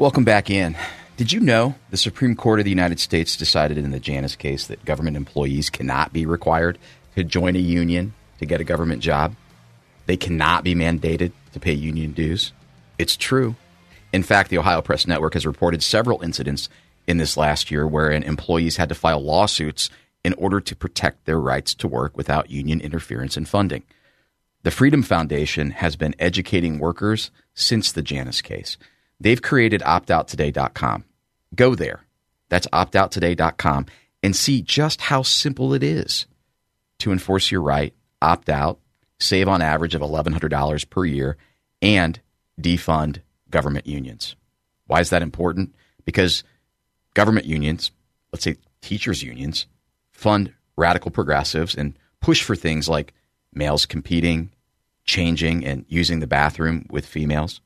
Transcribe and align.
Welcome 0.00 0.24
back 0.24 0.48
in. 0.48 0.78
Did 1.18 1.30
you 1.30 1.40
know 1.40 1.74
the 1.90 1.98
Supreme 1.98 2.34
Court 2.34 2.58
of 2.58 2.64
the 2.64 2.70
United 2.70 2.98
States 2.98 3.36
decided 3.36 3.76
in 3.76 3.90
the 3.90 4.00
Janus 4.00 4.34
case 4.34 4.66
that 4.68 4.86
government 4.86 5.14
employees 5.14 5.68
cannot 5.68 6.10
be 6.10 6.24
required 6.24 6.78
to 7.16 7.22
join 7.22 7.54
a 7.54 7.58
union 7.58 8.14
to 8.38 8.46
get 8.46 8.62
a 8.62 8.64
government 8.64 9.02
job? 9.02 9.36
They 10.06 10.16
cannot 10.16 10.64
be 10.64 10.74
mandated 10.74 11.32
to 11.52 11.60
pay 11.60 11.74
union 11.74 12.12
dues. 12.12 12.54
It's 12.96 13.14
true. 13.14 13.56
In 14.10 14.22
fact, 14.22 14.48
the 14.48 14.56
Ohio 14.56 14.80
Press 14.80 15.06
Network 15.06 15.34
has 15.34 15.44
reported 15.44 15.82
several 15.82 16.22
incidents 16.22 16.70
in 17.06 17.18
this 17.18 17.36
last 17.36 17.70
year 17.70 17.86
wherein 17.86 18.22
employees 18.22 18.78
had 18.78 18.88
to 18.88 18.94
file 18.94 19.22
lawsuits 19.22 19.90
in 20.24 20.32
order 20.38 20.62
to 20.62 20.74
protect 20.74 21.26
their 21.26 21.38
rights 21.38 21.74
to 21.74 21.86
work 21.86 22.16
without 22.16 22.48
union 22.48 22.80
interference 22.80 23.36
and 23.36 23.46
funding. 23.46 23.82
The 24.62 24.70
Freedom 24.70 25.02
Foundation 25.02 25.72
has 25.72 25.94
been 25.94 26.14
educating 26.18 26.78
workers 26.78 27.30
since 27.52 27.92
the 27.92 28.00
Janus 28.00 28.40
case. 28.40 28.78
They've 29.20 29.40
created 29.40 29.82
optouttoday.com. 29.82 31.04
Go 31.54 31.74
there. 31.74 32.04
That's 32.48 32.66
optouttoday.com 32.68 33.86
and 34.22 34.34
see 34.34 34.62
just 34.62 35.00
how 35.02 35.22
simple 35.22 35.74
it 35.74 35.82
is 35.82 36.26
to 36.98 37.12
enforce 37.12 37.50
your 37.50 37.62
right, 37.62 37.94
opt 38.20 38.48
out, 38.48 38.78
save 39.18 39.48
on 39.48 39.62
average 39.62 39.94
of 39.94 40.02
$1,100 40.02 40.90
per 40.90 41.04
year, 41.04 41.36
and 41.80 42.20
defund 42.60 43.20
government 43.50 43.86
unions. 43.86 44.36
Why 44.86 45.00
is 45.00 45.10
that 45.10 45.22
important? 45.22 45.74
Because 46.04 46.44
government 47.14 47.46
unions, 47.46 47.90
let's 48.32 48.44
say 48.44 48.56
teachers' 48.80 49.22
unions, 49.22 49.66
fund 50.10 50.52
radical 50.76 51.10
progressives 51.10 51.74
and 51.74 51.96
push 52.20 52.42
for 52.42 52.56
things 52.56 52.88
like 52.88 53.14
males 53.52 53.86
competing, 53.86 54.50
changing, 55.04 55.64
and 55.64 55.84
using 55.88 56.20
the 56.20 56.26
bathroom 56.26 56.86
with 56.90 57.06
females. 57.06 57.60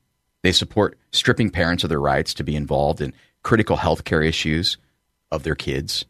They 0.45 0.51
support 0.51 0.95
stripping 1.11 1.49
parents 1.49 1.83
of 1.83 1.89
their 1.89 1.99
rights 1.99 2.35
to 2.35 2.43
be 2.43 2.55
involved 2.55 3.01
in 3.01 3.15
critical 3.41 3.77
health 3.77 4.03
care 4.03 4.21
issues 4.21 4.77
of 5.31 5.41
their 5.41 5.55
kids. 5.55 6.05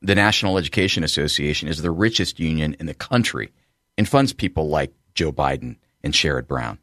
The 0.00 0.14
National 0.14 0.56
Education 0.56 1.04
Association 1.04 1.68
is 1.68 1.82
the 1.82 1.90
richest 1.90 2.40
union 2.40 2.76
in 2.80 2.86
the 2.86 2.94
country 2.94 3.52
and 3.98 4.08
funds 4.08 4.32
people 4.32 4.70
like 4.70 4.94
Joe 5.12 5.32
Biden 5.32 5.76
and 6.02 6.14
Sherrod 6.14 6.46
Brown. 6.46 6.78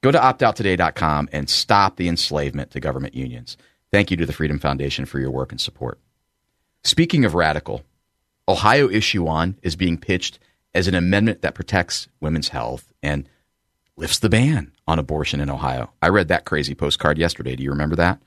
Go 0.00 0.12
to 0.12 0.18
optouttoday.com 0.20 1.28
and 1.32 1.50
stop 1.50 1.96
the 1.96 2.08
enslavement 2.08 2.70
to 2.70 2.78
government 2.78 3.16
unions. 3.16 3.56
Thank 3.90 4.12
you 4.12 4.16
to 4.18 4.26
the 4.26 4.32
Freedom 4.32 4.60
Foundation 4.60 5.06
for 5.06 5.18
your 5.18 5.32
work 5.32 5.50
and 5.50 5.60
support. 5.60 5.98
Speaking 6.84 7.24
of 7.24 7.34
radical, 7.34 7.82
Ohio 8.46 8.88
Issue 8.88 9.24
1 9.24 9.58
is 9.62 9.74
being 9.74 9.98
pitched 9.98 10.38
as 10.72 10.86
an 10.86 10.94
amendment 10.94 11.42
that 11.42 11.56
protects 11.56 12.06
women's 12.20 12.50
health 12.50 12.92
and 13.02 13.28
lifts 13.98 14.20
the 14.20 14.28
ban 14.28 14.72
on 14.86 14.98
abortion 14.98 15.40
in 15.40 15.50
Ohio. 15.50 15.90
I 16.00 16.08
read 16.08 16.28
that 16.28 16.44
crazy 16.44 16.74
postcard 16.74 17.18
yesterday. 17.18 17.56
Do 17.56 17.64
you 17.64 17.70
remember 17.70 17.96
that? 17.96 18.20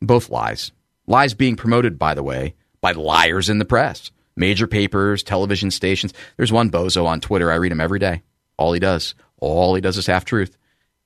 Both 0.00 0.28
lies. 0.28 0.72
Lies 1.06 1.32
being 1.34 1.56
promoted, 1.56 1.98
by 1.98 2.14
the 2.14 2.22
way, 2.22 2.54
by 2.80 2.92
liars 2.92 3.48
in 3.48 3.58
the 3.58 3.64
press, 3.64 4.10
major 4.36 4.66
papers, 4.66 5.22
television 5.22 5.70
stations. 5.70 6.12
There's 6.36 6.52
one 6.52 6.70
bozo 6.70 7.06
on 7.06 7.20
Twitter. 7.20 7.50
I 7.50 7.56
read 7.56 7.72
him 7.72 7.80
every 7.80 7.98
day. 7.98 8.22
All 8.58 8.72
he 8.72 8.80
does, 8.80 9.14
all 9.38 9.74
he 9.74 9.80
does 9.80 9.96
is 9.96 10.06
half 10.06 10.24
truth. 10.24 10.56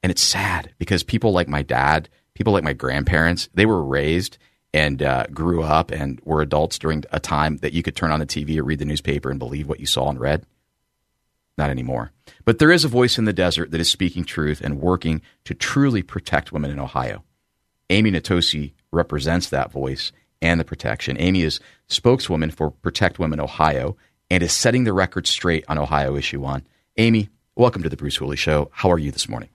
And 0.03 0.11
it's 0.11 0.23
sad 0.23 0.75
because 0.79 1.03
people 1.03 1.33
like 1.33 1.49
my 1.49 1.63
dad, 1.63 2.09
people 2.35 2.53
like 2.53 2.65
my 2.65 2.73
grandparents, 2.73 3.49
they 3.55 3.67
were 3.67 3.83
raised 3.83 4.39
and 4.75 5.03
uh, 5.03 5.27
grew 5.33 5.63
up 5.63 5.91
and 5.91 6.21
were 6.25 6.43
adults 6.43 6.79
during 6.79 7.05
a 7.11 7.21
time 7.21 7.59
that 7.59 7.73
you 7.73 7.83
could 7.83 7.97
turn 7.97 8.11
on 8.11 8.21
the 8.21 8.27
TV 8.27 8.59
or 8.59 8.65
read 8.65 8.81
the 8.81 8.85
newspaper 8.85 9.31
and 9.31 9.39
believe 9.39 9.69
what 9.69 9.81
you 9.81 9.87
saw 9.87 10.11
and 10.11 10.21
read. 10.21 10.45
Not 11.59 11.71
anymore. 11.71 12.13
But 12.45 12.61
there 12.61 12.71
is 12.71 12.85
a 12.85 12.89
voice 12.89 13.19
in 13.19 13.25
the 13.25 13.33
desert 13.33 13.73
that 13.73 13.81
is 13.81 13.91
speaking 13.91 14.25
truth 14.25 14.61
and 14.61 14.81
working 14.81 15.21
to 15.45 15.55
truly 15.55 16.03
protect 16.03 16.53
women 16.53 16.71
in 16.71 16.79
Ohio. 16.79 17.25
Amy 17.91 18.13
Natoce 18.13 18.73
represents 18.93 19.51
that 19.51 19.73
voice 19.73 20.13
and 20.41 20.61
the 20.61 20.65
protection. 20.65 21.17
Amy 21.19 21.43
is 21.43 21.59
spokeswoman 21.89 22.51
for 22.51 22.71
Protect 22.71 23.19
Women 23.19 23.41
Ohio 23.41 23.97
and 24.31 24.43
is 24.43 24.53
setting 24.53 24.85
the 24.85 24.93
record 24.93 25.27
straight 25.27 25.65
on 25.69 25.79
Ohio 25.79 26.17
Issue 26.17 26.41
1. 26.41 26.65
Amy, 26.97 27.29
welcome 27.57 27.83
to 27.83 27.89
the 27.89 27.97
Bruce 27.97 28.17
Hooley 28.17 28.37
Show. 28.37 28.71
How 28.73 28.93
are 28.93 28.99
you 28.99 29.11
this 29.11 29.29
morning? 29.29 29.49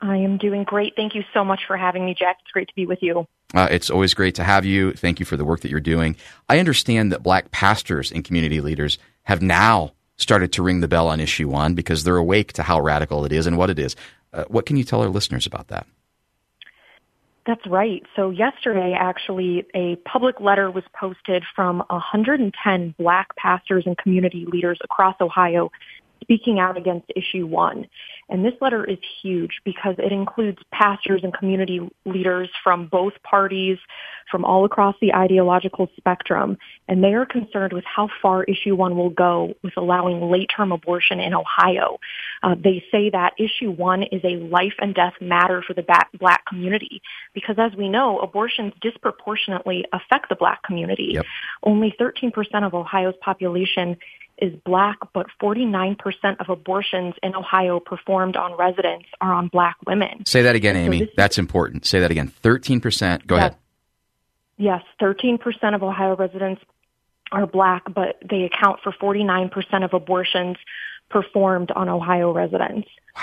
I 0.00 0.16
am 0.16 0.38
doing 0.38 0.64
great. 0.64 0.94
Thank 0.96 1.14
you 1.14 1.22
so 1.34 1.44
much 1.44 1.60
for 1.66 1.76
having 1.76 2.06
me, 2.06 2.14
Jack. 2.18 2.38
It's 2.42 2.50
great 2.50 2.68
to 2.68 2.74
be 2.74 2.86
with 2.86 3.02
you. 3.02 3.26
Uh, 3.54 3.68
it's 3.70 3.90
always 3.90 4.14
great 4.14 4.34
to 4.36 4.44
have 4.44 4.64
you. 4.64 4.92
Thank 4.94 5.20
you 5.20 5.26
for 5.26 5.36
the 5.36 5.44
work 5.44 5.60
that 5.60 5.70
you're 5.70 5.80
doing. 5.80 6.16
I 6.48 6.58
understand 6.58 7.12
that 7.12 7.22
black 7.22 7.50
pastors 7.50 8.10
and 8.10 8.24
community 8.24 8.60
leaders 8.60 8.98
have 9.24 9.42
now 9.42 9.92
started 10.22 10.52
to 10.52 10.62
ring 10.62 10.80
the 10.80 10.88
bell 10.88 11.08
on 11.08 11.20
issue 11.20 11.48
one 11.48 11.74
because 11.74 12.04
they're 12.04 12.16
awake 12.16 12.52
to 12.54 12.62
how 12.62 12.80
radical 12.80 13.24
it 13.24 13.32
is 13.32 13.46
and 13.46 13.58
what 13.58 13.70
it 13.70 13.78
is. 13.78 13.96
Uh, 14.32 14.44
what 14.48 14.64
can 14.66 14.76
you 14.76 14.84
tell 14.84 15.02
our 15.02 15.08
listeners 15.08 15.46
about 15.46 15.68
that? 15.68 15.86
That's 17.44 17.66
right. 17.66 18.04
So 18.14 18.30
yesterday, 18.30 18.96
actually, 18.98 19.66
a 19.74 19.96
public 19.96 20.40
letter 20.40 20.70
was 20.70 20.84
posted 20.94 21.42
from 21.56 21.82
110 21.90 22.94
black 22.98 23.34
pastors 23.34 23.82
and 23.84 23.98
community 23.98 24.46
leaders 24.46 24.78
across 24.84 25.16
Ohio 25.20 25.72
speaking 26.22 26.58
out 26.58 26.78
against 26.78 27.12
issue 27.14 27.46
one. 27.46 27.86
And 28.28 28.42
this 28.42 28.54
letter 28.62 28.82
is 28.82 28.98
huge 29.22 29.60
because 29.64 29.96
it 29.98 30.10
includes 30.10 30.58
pastors 30.72 31.20
and 31.22 31.34
community 31.34 31.80
leaders 32.06 32.48
from 32.64 32.86
both 32.86 33.12
parties, 33.22 33.76
from 34.30 34.44
all 34.44 34.64
across 34.64 34.94
the 35.02 35.12
ideological 35.12 35.88
spectrum. 35.98 36.56
And 36.88 37.04
they 37.04 37.12
are 37.12 37.26
concerned 37.26 37.74
with 37.74 37.84
how 37.84 38.08
far 38.22 38.44
issue 38.44 38.74
one 38.74 38.96
will 38.96 39.10
go 39.10 39.54
with 39.62 39.74
allowing 39.76 40.30
late-term 40.30 40.72
abortion 40.72 41.20
in 41.20 41.34
Ohio. 41.34 41.98
Uh, 42.42 42.54
they 42.54 42.82
say 42.90 43.10
that 43.10 43.34
issue 43.38 43.70
one 43.70 44.02
is 44.04 44.22
a 44.24 44.36
life 44.36 44.74
and 44.78 44.94
death 44.94 45.14
matter 45.20 45.62
for 45.66 45.74
the 45.74 45.84
black 46.18 46.46
community 46.46 47.02
because 47.34 47.56
as 47.58 47.76
we 47.76 47.88
know, 47.88 48.18
abortions 48.20 48.72
disproportionately 48.80 49.84
affect 49.92 50.28
the 50.28 50.36
black 50.36 50.62
community. 50.62 51.10
Yep. 51.14 51.26
Only 51.64 51.94
13% 52.00 52.32
of 52.64 52.74
Ohio's 52.74 53.14
population 53.20 53.98
is 54.42 54.52
black, 54.64 54.98
but 55.14 55.26
49% 55.40 55.96
of 56.40 56.48
abortions 56.48 57.14
in 57.22 57.34
Ohio 57.36 57.78
performed 57.78 58.36
on 58.36 58.58
residents 58.58 59.06
are 59.20 59.32
on 59.32 59.46
black 59.46 59.76
women. 59.86 60.26
Say 60.26 60.42
that 60.42 60.56
again, 60.56 60.76
Amy. 60.76 60.98
So 60.98 61.06
That's 61.16 61.38
important. 61.38 61.86
Say 61.86 62.00
that 62.00 62.10
again. 62.10 62.32
13%. 62.42 63.26
Go 63.26 63.36
yes, 63.36 63.40
ahead. 63.40 63.56
Yes, 64.58 64.82
13% 65.00 65.74
of 65.76 65.82
Ohio 65.84 66.16
residents 66.16 66.60
are 67.30 67.46
black, 67.46 67.84
but 67.94 68.20
they 68.28 68.42
account 68.42 68.80
for 68.82 68.92
49% 68.92 69.84
of 69.84 69.94
abortions 69.94 70.56
performed 71.08 71.70
on 71.70 71.88
Ohio 71.88 72.32
residents. 72.32 72.88
Wow. 73.16 73.22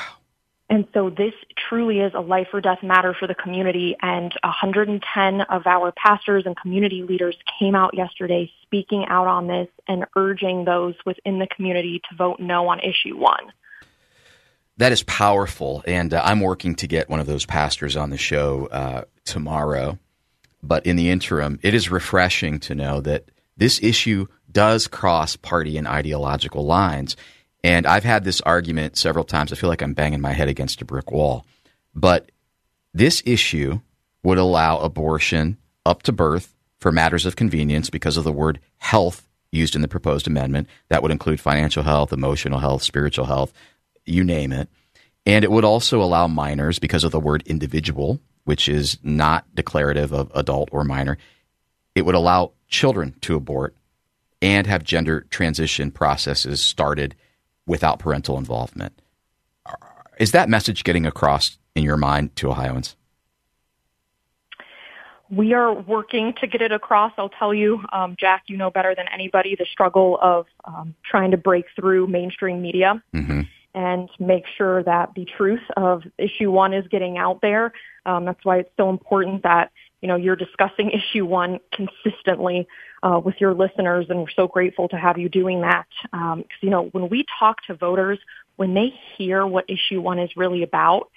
And 0.70 0.88
so 0.94 1.10
this 1.10 1.34
truly 1.58 2.00
is 2.00 2.14
a 2.14 2.20
life 2.20 2.48
or 2.54 2.62
death 2.62 2.84
matter 2.84 3.16
for 3.20 3.28
the 3.28 3.34
community. 3.34 3.96
And 4.02 4.32
110 4.44 5.42
of 5.42 5.66
our 5.66 5.92
pastors 5.92 6.44
and 6.46 6.56
community 6.56 7.02
leaders 7.02 7.36
came 7.60 7.74
out 7.74 7.96
yesterday 7.96 8.52
speaking 8.62 9.06
out 9.10 9.28
on 9.28 9.48
this 9.48 9.68
and 9.88 10.06
urging 10.16 10.66
those 10.66 10.94
within 11.06 11.40
the 11.40 11.48
community 11.48 12.02
to 12.10 12.16
vote 12.16 12.40
no 12.40 12.68
on 12.68 12.80
issue 12.80 13.18
one. 13.18 13.52
That 14.78 14.92
is 14.92 15.02
powerful. 15.04 15.84
And 15.88 16.14
uh, 16.14 16.22
I'm 16.24 16.40
working 16.40 16.76
to 16.76 16.88
get 16.88 17.10
one 17.10 17.20
of 17.20 17.26
those 17.26 17.46
pastors 17.46 17.98
on 17.98 18.12
the 18.12 18.18
show 18.18 18.68
uh, 18.68 19.06
tomorrow. 19.26 19.98
But 20.62 20.86
in 20.86 20.96
the 20.96 21.10
interim, 21.10 21.60
it 21.64 21.74
is 21.74 21.90
refreshing 21.90 22.60
to 22.62 22.76
know 22.76 23.02
that 23.02 23.26
this 23.58 23.82
issue 23.82 24.28
does 24.52 24.88
cross 24.88 25.36
party 25.36 25.78
and 25.78 25.88
ideological 25.88 26.66
lines. 26.66 27.18
And 27.64 27.86
I've 27.86 28.04
had 28.04 28.24
this 28.24 28.42
argument 28.42 28.98
several 28.98 29.26
times. 29.26 29.52
I 29.52 29.56
feel 29.56 29.70
like 29.70 29.82
I'm 29.82 29.94
banging 29.94 30.22
my 30.22 30.32
head 30.32 30.48
against 30.48 30.82
a 30.82 30.86
brick 30.86 31.12
wall. 31.12 31.46
But 31.94 32.32
this 32.94 33.22
issue 33.26 33.82
would 34.24 34.38
allow 34.38 34.80
abortion 34.80 35.58
up 35.86 36.04
to 36.04 36.12
birth 36.12 36.56
for 36.80 36.92
matters 36.92 37.26
of 37.26 37.36
convenience 37.36 37.90
because 37.90 38.18
of 38.18 38.24
the 38.24 38.32
word 38.32 38.60
health 38.78 39.28
used 39.52 39.76
in 39.76 39.82
the 39.82 39.88
proposed 39.88 40.28
amendment. 40.28 40.68
That 40.90 41.02
would 41.02 41.12
include 41.12 41.40
financial 41.40 41.84
health, 41.84 42.14
emotional 42.14 42.60
health, 42.60 42.84
spiritual 42.84 43.26
health, 43.26 43.52
you 44.06 44.24
name 44.24 44.54
it. 44.54 44.70
And 45.26 45.44
it 45.44 45.52
would 45.52 45.66
also 45.66 46.02
allow 46.02 46.28
minors 46.28 46.80
because 46.80 47.04
of 47.04 47.12
the 47.12 47.20
word 47.20 47.44
individual 47.46 48.20
which 48.50 48.68
is 48.68 48.98
not 49.04 49.46
declarative 49.54 50.12
of 50.12 50.32
adult 50.34 50.70
or 50.72 50.84
minor. 50.84 51.20
It 51.94 52.04
would 52.04 52.16
allow 52.16 52.54
children 52.68 53.14
to 53.22 53.36
abort 53.36 53.76
and 54.42 54.66
have 54.66 54.84
gender 54.84 55.28
transition 55.30 55.92
processes 55.92 56.60
started 56.60 57.16
without 57.70 58.00
parental 58.00 58.38
involvement. 58.38 59.00
Is 60.20 60.32
that 60.32 60.50
message 60.50 60.84
getting 60.84 61.06
across 61.06 61.60
in 61.76 61.84
your 61.84 61.96
mind 61.96 62.36
to 62.38 62.50
Ohioans? 62.50 62.96
We 65.30 65.54
are 65.54 65.72
working 65.72 66.34
to 66.42 66.48
get 66.48 66.64
it 66.64 66.72
across. 66.72 67.14
I'll 67.18 67.30
tell 67.30 67.54
you, 67.54 67.84
um, 67.94 68.16
Jack, 68.20 68.46
you 68.48 68.58
know 68.58 68.72
better 68.72 68.96
than 68.96 69.06
anybody 69.14 69.56
the 69.56 69.68
struggle 69.72 70.18
of 70.20 70.48
um, 70.66 70.96
trying 71.06 71.30
to 71.32 71.38
break 71.38 71.66
through 71.76 72.08
mainstream 72.08 72.60
media 72.64 73.02
mm-hmm. 73.14 73.42
and 73.76 74.10
make 74.18 74.46
sure 74.58 74.82
that 74.84 75.14
the 75.16 75.26
truth 75.38 75.62
of 75.78 76.02
issue 76.18 76.50
one 76.50 76.74
is 76.74 76.88
getting 76.88 77.20
out 77.20 77.42
there. 77.42 77.72
Um, 78.08 78.26
that's 78.26 78.44
why 78.44 78.58
it's 78.58 78.72
so 78.76 78.90
important 78.90 79.44
that 79.44 79.72
you 80.02 80.08
know 80.08 80.16
you're 80.16 80.36
discussing 80.36 80.90
issue 80.90 81.26
one 81.26 81.60
consistently 81.72 82.68
uh, 83.04 83.20
with 83.24 83.36
your 83.40 83.54
listeners, 83.54 84.08
and 84.10 84.20
we're 84.20 84.30
so 84.36 84.48
grateful 84.48 84.88
to 84.90 84.98
have 84.98 85.18
you 85.18 85.30
doing 85.30 85.62
that. 85.62 85.86
Because 86.04 86.34
um, 86.34 86.46
you 86.62 86.70
know 86.70 86.84
when 86.92 87.10
we 87.10 87.26
talk 87.40 87.64
to 87.68 87.74
voters, 87.74 88.20
when 88.56 88.74
they 88.74 88.94
hear 89.18 89.46
what 89.46 89.66
issue 89.70 90.02
one 90.02 90.20
is 90.20 90.30
really 90.36 90.64
about, 90.64 91.10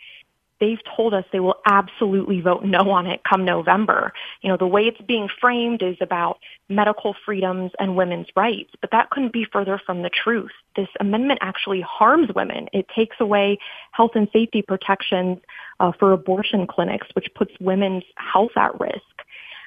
they've 0.63 0.79
told 0.97 1.13
us 1.13 1.25
they 1.33 1.41
will 1.41 1.61
absolutely 1.67 2.41
vote 2.41 2.65
no 2.65 2.89
on 2.91 3.05
it 3.07 3.21
come 3.29 3.45
November. 3.45 4.13
You 4.43 4.49
know, 4.49 4.57
the 4.57 4.67
way 4.67 4.83
it's 4.83 5.01
being 5.01 5.29
framed 5.41 5.83
is 5.83 5.97
about 6.01 6.39
medical 6.69 7.17
freedoms 7.27 7.73
and 7.81 7.97
women's 7.97 8.29
rights, 8.37 8.71
but 8.81 8.93
that 8.93 9.11
couldn't 9.11 9.33
be 9.33 9.45
further 9.53 9.81
from 9.85 10.03
the 10.03 10.11
truth. 10.11 10.53
This 10.77 10.87
amendment 11.01 11.41
actually 11.43 11.81
harms 11.81 12.31
women. 12.33 12.69
It 12.73 12.87
takes 12.95 13.17
away 13.19 13.59
health 13.91 14.13
and 14.15 14.29
safety 14.33 14.63
protections 14.63 15.39
uh, 15.81 15.91
for 15.99 16.13
abortion 16.13 16.69
clinics, 16.69 17.09
which 17.15 17.27
puts 17.35 17.53
women's 17.61 18.05
health 18.15 18.53
at 18.57 18.79
risk. 18.79 19.03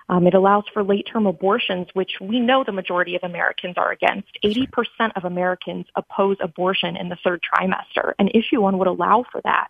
Um, 0.07 0.28
it 0.28 0.36
allows 0.36 0.66
for 0.72 0.84
late-term 0.84 1.25
abortions, 1.25 1.88
which 1.94 2.13
we 2.22 2.40
know 2.40 2.63
the 2.63 2.72
majority 2.72 3.16
of 3.16 3.24
Americans 3.24 3.75
are 3.78 3.92
against. 3.92 4.28
80% 4.44 5.12
of 5.16 5.25
Americans 5.25 5.88
oppose 5.96 6.38
abortion 6.40 6.96
in 6.96 7.10
the 7.10 7.18
third 7.24 7.42
trimester, 7.42 8.13
and 8.19 8.30
issue 8.36 8.62
one 8.62 8.78
would 8.78 8.88
allow 8.88 9.25
for 9.31 9.42
that. 9.44 9.69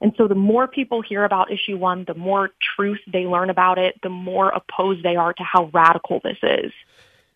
And 0.00 0.12
so 0.16 0.26
the 0.26 0.34
more 0.34 0.66
people 0.66 1.02
hear 1.02 1.24
about 1.24 1.52
issue 1.52 1.76
one, 1.76 2.04
the 2.06 2.14
more 2.14 2.50
truth 2.76 3.00
they 3.12 3.26
learn 3.26 3.50
about 3.50 3.78
it, 3.78 4.00
the 4.02 4.08
more 4.08 4.48
opposed 4.48 5.04
they 5.04 5.16
are 5.16 5.32
to 5.34 5.42
how 5.42 5.70
radical 5.72 6.20
this 6.24 6.38
is. 6.42 6.72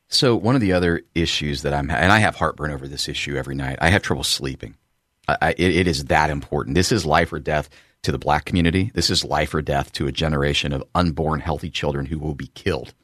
So 0.08 0.34
one 0.34 0.54
of 0.54 0.60
the 0.60 0.72
other 0.72 1.02
issues 1.14 1.62
that 1.62 1.74
I'm, 1.74 1.90
and 1.90 2.12
I 2.12 2.18
have 2.18 2.36
heartburn 2.36 2.70
over 2.70 2.88
this 2.88 3.08
issue 3.08 3.36
every 3.36 3.54
night. 3.54 3.78
I 3.80 3.90
have 3.90 4.02
trouble 4.02 4.24
sleeping. 4.24 4.76
I, 5.28 5.50
it, 5.52 5.76
it 5.76 5.88
is 5.88 6.06
that 6.06 6.30
important. 6.30 6.74
This 6.74 6.92
is 6.92 7.06
life 7.06 7.32
or 7.32 7.38
death 7.38 7.68
to 8.04 8.12
the 8.12 8.18
black 8.18 8.44
community. 8.44 8.90
This 8.94 9.10
is 9.10 9.24
life 9.24 9.54
or 9.54 9.62
death 9.62 9.92
to 9.92 10.06
a 10.06 10.12
generation 10.12 10.72
of 10.72 10.84
unborn 10.94 11.40
healthy 11.40 11.70
children 11.70 12.06
who 12.06 12.18
will 12.18 12.34
be 12.34 12.48
killed, 12.48 12.94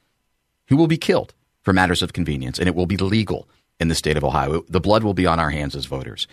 who 0.68 0.76
will 0.76 0.86
be 0.86 0.98
killed 0.98 1.34
for 1.62 1.72
matters 1.72 2.02
of 2.02 2.12
convenience, 2.12 2.58
and 2.58 2.68
it 2.68 2.74
will 2.74 2.86
be 2.86 2.96
legal 2.96 3.48
in 3.78 3.88
the 3.88 3.94
state 3.94 4.16
of 4.16 4.24
Ohio. 4.24 4.62
The 4.68 4.80
blood 4.80 5.02
will 5.02 5.14
be 5.14 5.26
on 5.26 5.40
our 5.40 5.50
hands 5.50 5.74
as 5.74 5.86
voters. 5.86 6.26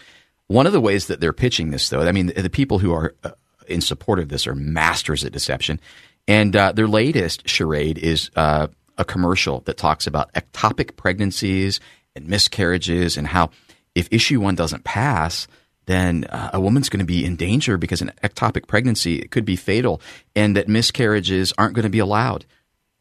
One 0.47 0.67
of 0.67 0.73
the 0.73 0.81
ways 0.81 1.07
that 1.07 1.19
they're 1.19 1.33
pitching 1.33 1.71
this, 1.71 1.89
though, 1.89 2.01
I 2.01 2.11
mean, 2.11 2.27
the 2.27 2.49
people 2.49 2.79
who 2.79 2.93
are 2.93 3.13
uh, 3.23 3.31
in 3.67 3.81
support 3.81 4.19
of 4.19 4.29
this 4.29 4.47
are 4.47 4.55
masters 4.55 5.23
at 5.23 5.33
deception. 5.33 5.79
And 6.27 6.55
uh, 6.55 6.71
their 6.71 6.87
latest 6.87 7.47
charade 7.47 7.97
is 7.97 8.29
uh, 8.35 8.67
a 8.97 9.05
commercial 9.05 9.61
that 9.61 9.77
talks 9.77 10.07
about 10.07 10.31
ectopic 10.33 10.95
pregnancies 10.95 11.79
and 12.15 12.27
miscarriages 12.27 13.17
and 13.17 13.27
how 13.27 13.49
if 13.95 14.07
issue 14.11 14.39
one 14.39 14.55
doesn't 14.55 14.83
pass, 14.83 15.47
then 15.87 16.25
uh, 16.25 16.51
a 16.53 16.61
woman's 16.61 16.89
going 16.89 16.99
to 16.99 17.05
be 17.05 17.25
in 17.25 17.35
danger 17.35 17.77
because 17.77 18.01
an 18.01 18.11
ectopic 18.23 18.67
pregnancy 18.67 19.27
could 19.27 19.45
be 19.45 19.55
fatal 19.55 20.01
and 20.35 20.55
that 20.55 20.67
miscarriages 20.67 21.53
aren't 21.57 21.73
going 21.73 21.83
to 21.83 21.89
be 21.89 21.99
allowed. 21.99 22.45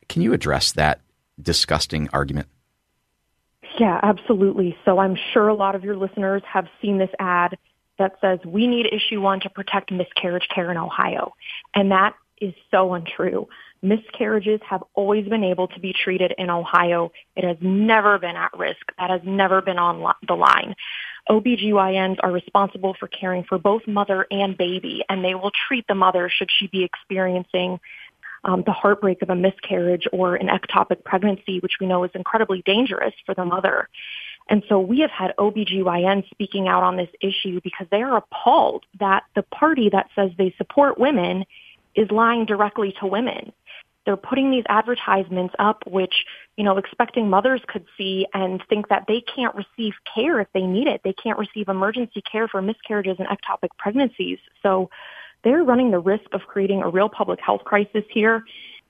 Can 0.08 0.22
you 0.22 0.32
address 0.32 0.72
that 0.72 1.00
disgusting 1.40 2.08
argument? 2.12 2.48
Yeah, 3.78 4.00
absolutely. 4.02 4.76
So 4.84 4.98
I'm 4.98 5.16
sure 5.32 5.48
a 5.48 5.54
lot 5.54 5.74
of 5.74 5.84
your 5.84 5.96
listeners 5.96 6.42
have 6.50 6.66
seen 6.80 6.98
this 6.98 7.10
ad 7.18 7.58
that 7.98 8.16
says 8.20 8.38
we 8.46 8.66
need 8.66 8.86
issue 8.86 9.20
one 9.20 9.40
to 9.40 9.50
protect 9.50 9.90
miscarriage 9.90 10.48
care 10.54 10.70
in 10.70 10.76
Ohio. 10.76 11.34
And 11.74 11.90
that 11.90 12.14
is 12.40 12.54
so 12.70 12.94
untrue. 12.94 13.48
Miscarriages 13.82 14.60
have 14.68 14.82
always 14.94 15.26
been 15.28 15.44
able 15.44 15.68
to 15.68 15.80
be 15.80 15.92
treated 15.92 16.32
in 16.38 16.50
Ohio. 16.50 17.12
It 17.34 17.44
has 17.44 17.56
never 17.60 18.18
been 18.18 18.36
at 18.36 18.56
risk. 18.56 18.92
That 18.98 19.10
has 19.10 19.20
never 19.24 19.60
been 19.60 19.78
on 19.78 20.14
the 20.26 20.34
line. 20.34 20.74
OBGYNs 21.28 22.18
are 22.22 22.30
responsible 22.30 22.94
for 22.98 23.08
caring 23.08 23.44
for 23.44 23.58
both 23.58 23.86
mother 23.86 24.26
and 24.30 24.56
baby, 24.56 25.04
and 25.08 25.24
they 25.24 25.34
will 25.34 25.50
treat 25.68 25.86
the 25.88 25.94
mother 25.94 26.30
should 26.30 26.50
she 26.50 26.68
be 26.68 26.84
experiencing 26.84 27.80
um, 28.44 28.62
the 28.64 28.72
heartbreak 28.72 29.22
of 29.22 29.30
a 29.30 29.34
miscarriage 29.34 30.06
or 30.12 30.36
an 30.36 30.48
ectopic 30.48 31.02
pregnancy, 31.04 31.58
which 31.58 31.74
we 31.80 31.86
know 31.86 32.04
is 32.04 32.10
incredibly 32.14 32.62
dangerous 32.64 33.14
for 33.24 33.34
the 33.34 33.44
mother. 33.44 33.88
And 34.48 34.62
so 34.68 34.78
we 34.78 35.00
have 35.00 35.10
had 35.10 35.34
OBGYN 35.38 36.28
speaking 36.30 36.68
out 36.68 36.84
on 36.84 36.96
this 36.96 37.10
issue 37.20 37.60
because 37.64 37.88
they 37.90 38.02
are 38.02 38.16
appalled 38.16 38.84
that 39.00 39.24
the 39.34 39.42
party 39.42 39.88
that 39.90 40.08
says 40.14 40.30
they 40.38 40.54
support 40.56 40.98
women 40.98 41.44
is 41.96 42.10
lying 42.10 42.44
directly 42.44 42.94
to 43.00 43.06
women. 43.06 43.52
They're 44.06 44.16
putting 44.16 44.50
these 44.50 44.64
advertisements 44.68 45.54
up, 45.58 45.82
which, 45.86 46.24
you 46.56 46.64
know, 46.64 46.78
expecting 46.78 47.28
mothers 47.28 47.60
could 47.66 47.84
see 47.98 48.26
and 48.32 48.62
think 48.68 48.88
that 48.88 49.04
they 49.08 49.20
can't 49.20 49.54
receive 49.54 49.94
care 50.14 50.40
if 50.40 50.46
they 50.54 50.62
need 50.62 50.86
it. 50.86 51.00
They 51.04 51.12
can't 51.12 51.38
receive 51.38 51.68
emergency 51.68 52.22
care 52.22 52.46
for 52.46 52.62
miscarriages 52.62 53.16
and 53.18 53.28
ectopic 53.28 53.70
pregnancies. 53.78 54.38
So 54.62 54.88
they're 55.42 55.64
running 55.64 55.90
the 55.90 55.98
risk 55.98 56.26
of 56.32 56.42
creating 56.42 56.82
a 56.82 56.88
real 56.88 57.08
public 57.08 57.40
health 57.40 57.64
crisis 57.64 58.04
here. 58.10 58.44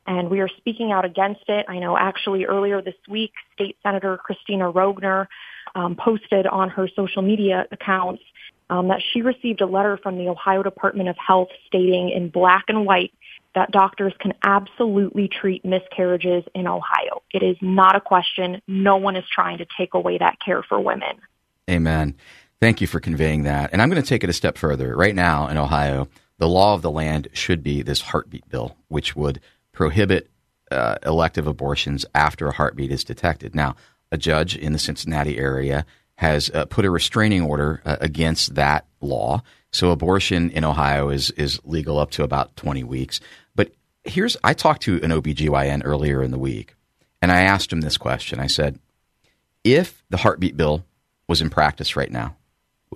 And 0.07 0.31
we 0.31 0.41
are 0.41 0.49
speaking 0.59 0.93
out 0.93 1.05
against 1.05 1.49
it. 1.49 1.67
I 1.69 1.79
know 1.79 1.97
actually 1.97 2.45
earlier 2.45 2.81
this 2.81 2.95
week, 3.09 3.33
State 3.55 3.77
Senator 3.83 4.19
Kristina 4.19 4.73
Roegner 4.73 5.27
um, 5.75 5.97
posted 5.97 6.47
on 6.47 6.69
her 6.71 6.89
social 6.95 7.23
media 7.23 7.67
accounts 7.73 8.23
um, 8.71 8.89
that 8.89 9.03
she 9.13 9.23
received 9.23 9.61
a 9.61 9.67
letter 9.67 9.99
from 10.03 10.19
the 10.19 10.29
Ohio 10.29 10.63
Department 10.63 11.09
of 11.09 11.17
Health 11.17 11.49
stating 11.67 12.11
in 12.11 12.29
black 12.29 12.65
and 12.69 12.85
white 12.87 13.13
that 13.57 13.73
doctors 13.73 14.13
can 14.21 14.35
absolutely 14.45 15.29
treat 15.29 15.65
miscarriages 15.65 16.45
in 16.55 16.69
Ohio. 16.69 17.23
It 17.33 17.43
is 17.43 17.57
not 17.63 17.97
a 17.97 18.01
question. 18.01 18.61
No 18.69 18.99
one 18.99 19.17
is 19.17 19.25
trying 19.35 19.59
to 19.59 19.67
take 19.79 19.95
away 19.95 20.19
that 20.19 20.37
care 20.45 20.63
for 20.63 20.79
women. 20.79 21.17
Amen. 21.69 22.15
Thank 22.61 22.83
you 22.83 22.87
for 22.87 23.01
conveying 23.01 23.45
that. 23.45 23.71
And 23.73 23.81
I'm 23.81 23.89
going 23.89 24.01
to 24.01 24.09
take 24.09 24.23
it 24.23 24.31
a 24.31 24.35
step 24.35 24.59
further. 24.59 24.95
Right 24.95 25.15
now 25.15 25.49
in 25.49 25.57
Ohio, 25.57 26.09
the 26.39 26.49
law 26.49 26.75
of 26.75 26.83
the 26.83 26.91
land 26.91 27.29
should 27.33 27.63
be 27.63 27.81
this 27.81 28.03
heartbeat 28.03 28.47
bill, 28.51 28.77
which 28.89 29.17
would 29.17 29.41
prohibit 29.73 30.31
uh, 30.71 30.97
elective 31.05 31.47
abortions 31.47 32.05
after 32.15 32.49
a 32.49 32.53
heartbeat 32.53 32.93
is 32.93 33.05
detected. 33.05 33.55
Now, 33.55 33.75
a 34.13 34.19
judge 34.19 34.55
in 34.55 34.75
the 34.75 34.79
Cincinnati 34.79 35.39
area 35.39 35.87
has 36.17 36.51
uh, 36.51 36.67
put 36.67 36.85
a 36.85 36.91
restraining 36.91 37.43
order 37.43 37.81
uh, 37.87 37.97
against 38.01 38.55
that 38.55 38.87
law. 39.01 39.43
So 39.73 39.91
abortion 39.91 40.51
in 40.51 40.65
Ohio 40.65 41.11
is 41.11 41.31
is 41.33 41.61
legal 41.65 41.99
up 41.99 42.11
to 42.13 42.23
about 42.23 42.57
20 42.57 42.85
weeks. 42.85 43.21
Here's 44.07 44.37
I 44.45 44.55
talked 44.55 44.83
to 44.83 45.03
an 45.03 45.11
OBGYN 45.11 45.83
earlier 45.85 46.23
in 46.23 46.31
the 46.31 46.39
week 46.39 46.75
and 47.23 47.33
I 47.33 47.43
asked 47.43 47.73
him 47.73 47.81
this 47.81 47.97
question. 47.97 48.39
I 48.39 48.47
said, 48.47 48.79
if 49.65 50.03
the 50.11 50.19
heartbeat 50.19 50.57
bill 50.57 50.85
was 51.29 51.41
in 51.41 51.51
practice 51.51 51.97
right 51.97 52.11
now, 52.11 52.37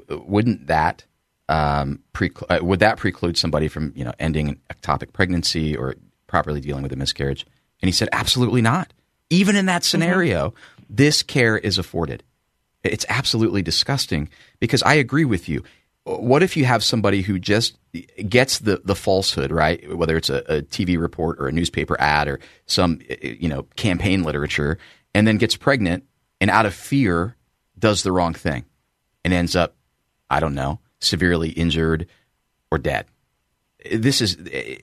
wouldn't 0.09 0.69
that 0.69 1.05
um, 1.49 2.01
uh, 2.49 2.61
would 2.63 2.79
that 2.79 2.97
preclude 2.97 3.37
somebody 3.37 3.67
from 3.67 3.93
you 3.97 4.05
know 4.05 4.13
ending 4.21 4.49
an 4.49 4.61
ectopic 4.73 5.13
pregnancy 5.13 5.77
or 5.77 5.97
properly 6.29 6.61
dealing 6.61 6.83
with 6.83 6.93
a 6.93 6.97
miscarriage? 6.97 7.45
And 7.83 7.89
he 7.89 7.93
said, 7.93 8.09
absolutely 8.13 8.63
not. 8.63 8.93
Even 9.31 9.57
in 9.57 9.67
that 9.67 9.85
scenario, 9.85 10.51
mm-hmm. 10.51 10.85
this 10.89 11.23
care 11.23 11.59
is 11.59 11.79
afforded. 11.79 12.23
It's 12.85 13.07
absolutely 13.09 13.63
disgusting 13.63 14.29
because 14.61 14.83
I 14.83 14.95
agree 14.95 15.25
with 15.25 15.49
you. 15.49 15.65
What 16.19 16.43
if 16.43 16.57
you 16.57 16.65
have 16.65 16.83
somebody 16.83 17.23
who 17.23 17.39
just 17.39 17.77
gets 18.29 18.59
the, 18.59 18.81
the 18.85 18.95
falsehood, 18.95 19.51
right? 19.51 19.97
Whether 19.97 20.17
it's 20.17 20.31
a, 20.31 20.39
a 20.49 20.63
TV 20.63 21.01
report 21.01 21.39
or 21.41 21.49
a 21.49 21.53
newspaper 21.53 21.97
ad 22.01 22.29
or 22.29 22.41
some 22.67 23.01
eh, 23.09 23.17
eh, 23.23 23.35
you 23.39 23.49
know 23.49 23.65
campaign 23.77 24.23
literature, 24.23 24.79
and 25.15 25.27
then 25.27 25.39
gets 25.39 25.57
pregnant 25.57 26.05
and 26.41 26.51
out 26.51 26.67
of 26.67 26.75
fear 26.75 27.37
does 27.79 28.03
the 28.03 28.13
wrong 28.13 28.35
thing 28.35 28.65
and 29.25 29.35
ends 29.35 29.55
up, 29.57 29.77
I 30.29 30.41
don't 30.41 30.55
know, 30.55 30.81
severely 31.01 31.51
injured, 31.51 32.07
or 32.71 32.79
dead. 32.79 33.07
This 33.91 34.21
is 34.21 34.37
eh, 34.53 34.77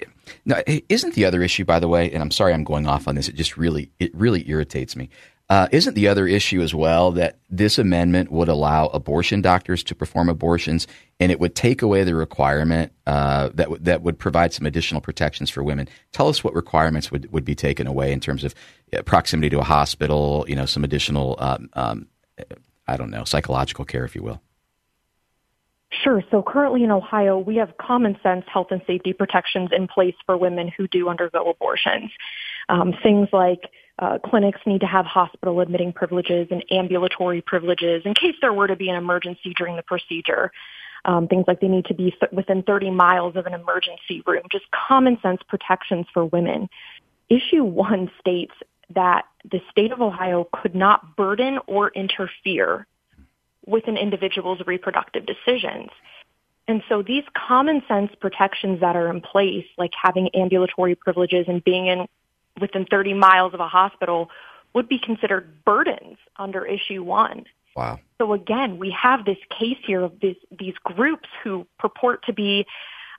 now, 0.45 0.61
isn't 0.65 1.13
the 1.13 1.25
other 1.25 1.41
issue, 1.41 1.65
by 1.65 1.79
the 1.79 1.87
way, 1.87 2.11
and 2.11 2.21
I'm 2.21 2.31
sorry 2.31 2.53
I'm 2.53 2.63
going 2.63 2.87
off 2.87 3.07
on 3.07 3.15
this. 3.15 3.27
It 3.27 3.35
just 3.35 3.57
really 3.57 3.91
it 3.99 4.13
really 4.15 4.49
irritates 4.49 4.95
me. 4.95 5.09
Uh, 5.49 5.67
isn't 5.71 5.93
the 5.93 6.09
other 6.09 6.27
issue 6.27 6.61
as 6.61 6.75
well 6.75 7.11
that 7.11 7.37
this 7.49 7.79
amendment 7.79 8.29
would 8.29 8.49
allow 8.49 8.87
abortion 8.87 9.41
doctors 9.41 9.81
to 9.81 9.95
perform 9.95 10.27
abortions, 10.27 10.87
and 11.21 11.31
it 11.31 11.39
would 11.39 11.55
take 11.55 11.81
away 11.81 12.03
the 12.03 12.13
requirement 12.13 12.91
uh, 13.05 13.47
that 13.53 13.63
w- 13.63 13.81
that 13.81 14.01
would 14.01 14.19
provide 14.19 14.53
some 14.53 14.65
additional 14.65 14.99
protections 14.99 15.49
for 15.49 15.63
women? 15.63 15.87
Tell 16.11 16.27
us 16.27 16.43
what 16.43 16.53
requirements 16.53 17.11
would, 17.11 17.31
would 17.31 17.45
be 17.45 17.55
taken 17.55 17.87
away 17.87 18.11
in 18.11 18.19
terms 18.19 18.43
of 18.43 18.53
uh, 18.91 19.01
proximity 19.03 19.49
to 19.51 19.59
a 19.59 19.63
hospital, 19.63 20.43
you 20.49 20.55
know, 20.55 20.65
some 20.65 20.83
additional, 20.83 21.37
um, 21.39 21.69
um, 21.73 22.07
I 22.85 22.97
don't 22.97 23.09
know, 23.09 23.23
psychological 23.23 23.85
care, 23.85 24.03
if 24.03 24.15
you 24.15 24.23
will. 24.23 24.41
Sure. 26.03 26.21
So 26.29 26.43
currently 26.43 26.83
in 26.83 26.91
Ohio, 26.91 27.39
we 27.39 27.55
have 27.55 27.77
common 27.77 28.17
sense 28.21 28.43
health 28.51 28.67
and 28.71 28.81
safety 28.85 29.13
protections 29.13 29.69
in 29.71 29.87
place 29.87 30.15
for 30.25 30.35
women 30.35 30.67
who 30.67 30.89
do 30.89 31.07
undergo 31.07 31.49
abortions. 31.49 32.11
Um, 32.67 32.93
things 33.01 33.29
like 33.31 33.61
uh, 33.99 34.19
clinics 34.19 34.59
need 34.65 34.81
to 34.81 34.87
have 34.87 35.05
hospital 35.05 35.59
admitting 35.59 35.91
privileges 35.91 36.47
and 36.51 36.63
ambulatory 36.71 37.41
privileges 37.41 38.03
in 38.05 38.13
case 38.13 38.35
there 38.41 38.53
were 38.53 38.67
to 38.67 38.75
be 38.75 38.89
an 38.89 38.95
emergency 38.95 39.53
during 39.57 39.75
the 39.75 39.83
procedure. 39.83 40.51
Um, 41.05 41.27
things 41.27 41.45
like 41.47 41.61
they 41.61 41.67
need 41.67 41.85
to 41.85 41.93
be 41.93 42.13
within 42.31 42.63
30 42.63 42.91
miles 42.91 43.35
of 43.35 43.45
an 43.45 43.53
emergency 43.53 44.21
room, 44.25 44.43
just 44.51 44.65
common 44.71 45.17
sense 45.21 45.41
protections 45.47 46.05
for 46.13 46.25
women. 46.25 46.69
Issue 47.29 47.63
one 47.63 48.11
states 48.19 48.53
that 48.93 49.25
the 49.49 49.61
state 49.71 49.91
of 49.91 50.01
Ohio 50.01 50.47
could 50.51 50.75
not 50.75 51.15
burden 51.15 51.59
or 51.67 51.89
interfere 51.89 52.87
with 53.65 53.87
an 53.87 53.97
individual's 53.97 54.59
reproductive 54.65 55.25
decisions. 55.25 55.89
And 56.67 56.83
so 56.89 57.01
these 57.01 57.23
common 57.35 57.81
sense 57.87 58.11
protections 58.19 58.81
that 58.81 58.95
are 58.95 59.09
in 59.09 59.21
place, 59.21 59.65
like 59.77 59.91
having 60.01 60.29
ambulatory 60.35 60.95
privileges 60.95 61.45
and 61.47 61.63
being 61.63 61.87
in 61.87 62.07
within 62.59 62.85
30 62.85 63.13
miles 63.13 63.53
of 63.53 63.59
a 63.59 63.67
hospital, 63.67 64.29
would 64.73 64.87
be 64.87 64.99
considered 64.99 65.63
burdens 65.65 66.17
under 66.37 66.65
issue 66.65 67.03
one. 67.03 67.45
Wow. 67.75 67.99
So 68.17 68.33
again, 68.33 68.79
we 68.79 68.95
have 68.99 69.25
this 69.25 69.37
case 69.57 69.77
here 69.85 70.01
of 70.01 70.19
this, 70.19 70.35
these 70.57 70.73
groups 70.83 71.29
who 71.43 71.67
purport 71.77 72.23
to 72.25 72.33
be 72.33 72.65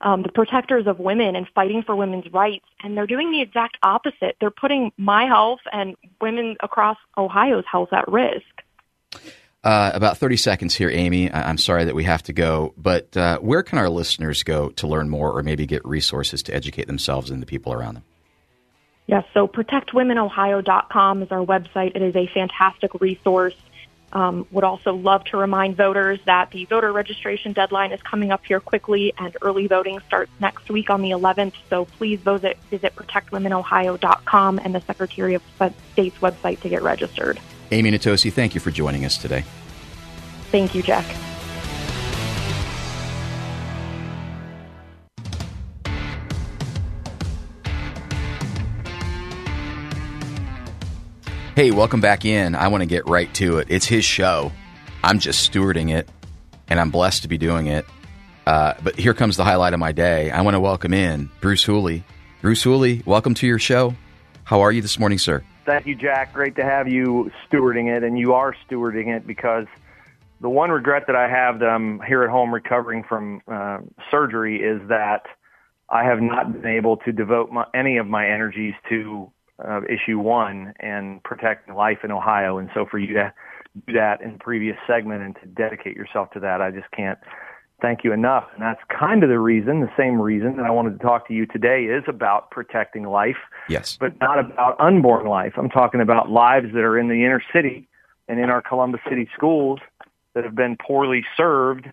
um, 0.01 0.23
the 0.23 0.31
protectors 0.31 0.87
of 0.87 0.99
women 0.99 1.37
and 1.37 1.47
fighting 1.55 1.83
for 1.83 1.97
women's 1.97 2.33
rights, 2.33 2.65
and 2.83 2.97
they're 2.97 3.07
doing 3.07 3.31
the 3.31 3.43
exact 3.43 3.77
opposite. 3.83 4.37
They're 4.41 4.51
putting 4.51 4.93
my 4.97 5.25
health 5.25 5.61
and 5.73 5.97
women 6.21 6.57
across 6.63 6.97
Ohio's 7.17 7.65
health 7.71 7.93
at 7.93 8.07
risk. 8.09 9.23
Uh, 9.65 9.91
about 9.93 10.19
30 10.19 10.37
seconds 10.37 10.75
here, 10.75 10.89
Amy. 10.89 11.31
I- 11.31 11.51
am 11.51 11.59
sorry 11.59 11.85
that 11.85 11.95
we 11.95 12.05
have 12.05 12.23
to 12.25 12.33
go, 12.33 12.75
but 12.77 13.17
uh, 13.17 13.39
where 13.39 13.63
can 13.63 13.79
our 13.79 13.89
listeners 13.89 14.45
go 14.45 14.71
to 14.71 14.87
learn 14.87 15.09
more 15.09 15.37
or 15.37 15.43
maybe 15.43 15.67
get 15.67 15.85
resources 15.85 16.43
to 16.45 16.55
educate 16.55 16.87
themselves 16.87 17.31
and 17.31 17.43
the 17.43 17.47
people 17.47 17.73
around 17.73 17.95
them? 17.95 18.05
Yes, 19.09 19.25
so 19.33 19.49
protectwomenohio.com 19.49 21.23
is 21.23 21.33
our 21.33 21.45
website. 21.45 21.97
It 21.97 22.03
is 22.03 22.15
a 22.15 22.27
fantastic 22.27 22.93
resource. 23.01 23.57
Um, 24.11 24.47
would 24.51 24.65
also 24.65 24.95
love 24.95 25.25
to 25.25 25.37
remind 25.37 25.77
voters 25.77 26.19
that 26.25 26.51
the 26.51 26.65
voter 26.67 26.93
registration 26.93 27.53
deadline 27.53 27.93
is 27.93 28.01
coming 28.03 28.33
up 28.33 28.45
here 28.45 28.61
quickly 28.61 29.13
and 29.19 29.37
early 29.43 29.67
voting 29.67 29.99
starts 30.07 30.31
next 30.41 30.71
week 30.71 30.89
on 30.89 31.03
the 31.03 31.11
11th. 31.11 31.55
So 31.69 31.87
please 31.87 32.21
visit, 32.21 32.59
visit 32.71 32.95
protectwomenohio.com 32.97 34.61
and 34.63 34.75
the 34.75 34.81
Secretary 34.83 35.35
of 35.35 35.43
State's 35.93 36.19
website 36.19 36.61
to 36.61 36.69
get 36.69 36.83
registered. 36.83 37.41
Amy 37.71 37.91
Natoce, 37.91 38.33
thank 38.33 38.55
you 38.55 38.61
for 38.61 38.71
joining 38.71 39.05
us 39.05 39.19
today. 39.19 39.45
Thank 40.51 40.75
you, 40.75 40.83
Jack. 40.83 41.05
Hey, 51.59 51.73
welcome 51.73 52.01
back 52.01 52.25
in. 52.25 52.55
I 52.55 52.69
want 52.69 52.83
to 52.83 52.87
get 52.87 53.09
right 53.09 53.35
to 53.35 53.59
it. 53.59 53.67
It's 53.69 53.85
his 53.85 54.05
show. 54.05 54.53
I'm 55.03 55.19
just 55.19 55.53
stewarding 55.53 55.93
it, 55.93 56.09
and 56.69 56.79
I'm 56.79 56.93
blessed 56.93 57.23
to 57.23 57.29
be 57.29 57.37
doing 57.37 57.67
it. 57.67 57.85
Uh, 58.47 58.75
but 58.81 58.95
here 58.95 59.13
comes 59.13 59.37
the 59.37 59.43
highlight 59.43 59.75
of 59.75 59.81
my 59.81 59.91
day. 59.91 60.31
I 60.31 60.43
want 60.43 60.55
to 60.55 60.61
welcome 60.61 60.95
in 60.95 61.29
Bruce 61.41 61.65
Hooley. 61.65 62.05
Bruce 62.43 62.63
Hooley, 62.63 63.03
welcome 63.05 63.35
to 63.35 63.47
your 63.49 63.59
show. 63.59 63.97
How 64.45 64.61
are 64.61 64.71
you 64.71 64.81
this 64.81 65.01
morning, 65.01 65.19
sir? 65.19 65.43
Thank 65.67 65.87
you, 65.87 65.97
Jack. 65.97 66.33
Great 66.33 66.55
to 66.55 66.63
have 66.63 66.87
you 66.87 67.33
stewarding 67.51 67.93
it, 67.93 68.05
and 68.05 68.17
you 68.17 68.35
are 68.35 68.55
stewarding 68.71 69.09
it 69.09 69.27
because 69.27 69.67
the 70.41 70.49
one 70.49 70.71
regret 70.71 71.09
that 71.09 71.17
I 71.17 71.29
have 71.29 71.59
that 71.59 71.69
I'm 71.69 72.01
here 72.03 72.23
at 72.23 72.31
home 72.31 72.55
recovering 72.55 73.03
from 73.03 73.41
uh, 73.49 73.79
surgery 74.13 74.63
is 74.63 74.81
that 74.91 75.25
I 75.91 76.05
have 76.05 76.21
not 76.21 76.53
been 76.53 76.71
able 76.71 76.99
to 76.99 77.11
devote 77.11 77.51
my, 77.51 77.65
any 77.75 77.97
of 77.97 78.07
my 78.07 78.29
energies 78.29 78.75
to 78.91 79.33
uh, 79.67 79.81
issue 79.89 80.19
one 80.19 80.75
and 80.81 81.23
protecting 81.23 81.75
life 81.75 81.99
in 82.05 82.11
Ohio. 82.11 82.59
And 82.59 82.71
so 82.75 82.87
for 82.87 82.99
you 82.99 83.15
to 83.15 83.33
do 83.87 83.93
that 83.93 84.21
in 84.21 84.33
the 84.33 84.39
previous 84.39 84.77
segment 84.87 85.23
and 85.23 85.37
to 85.37 85.47
dedicate 85.47 85.97
yourself 85.97 86.31
to 86.33 86.41
that, 86.41 86.61
I 86.61 86.71
just 86.71 86.91
can't 86.93 87.19
thank 87.81 88.03
you 88.03 88.13
enough. 88.13 88.45
And 88.55 88.63
that's 88.63 88.81
kind 88.89 89.23
of 89.23 89.29
the 89.29 89.39
reason, 89.39 89.81
the 89.81 89.93
same 89.97 90.21
reason 90.21 90.57
that 90.57 90.67
I 90.67 90.71
wanted 90.71 90.99
to 90.99 91.05
talk 91.05 91.29
to 91.29 91.35
you 91.35 91.47
today 91.47 91.85
is 91.85 92.03
about 92.09 92.51
protecting 92.51 93.05
life. 93.05 93.37
Yes. 93.69 93.97
But 93.99 94.19
not 94.21 94.39
about 94.39 94.81
unborn 94.81 95.27
life. 95.27 95.55
I'm 95.57 95.71
talking 95.71 96.01
about 96.01 96.31
lives 96.31 96.73
that 96.75 96.83
are 96.83 96.99
in 96.99 97.09
the 97.09 97.25
inner 97.25 97.43
city 97.53 97.89
and 98.27 98.41
in 98.41 98.51
our 98.51 98.63
Columbus 98.63 99.01
City 99.09 99.29
schools 99.35 99.79
that 100.35 100.45
have 100.45 100.55
been 100.55 100.77
poorly 100.77 101.25
served. 101.37 101.89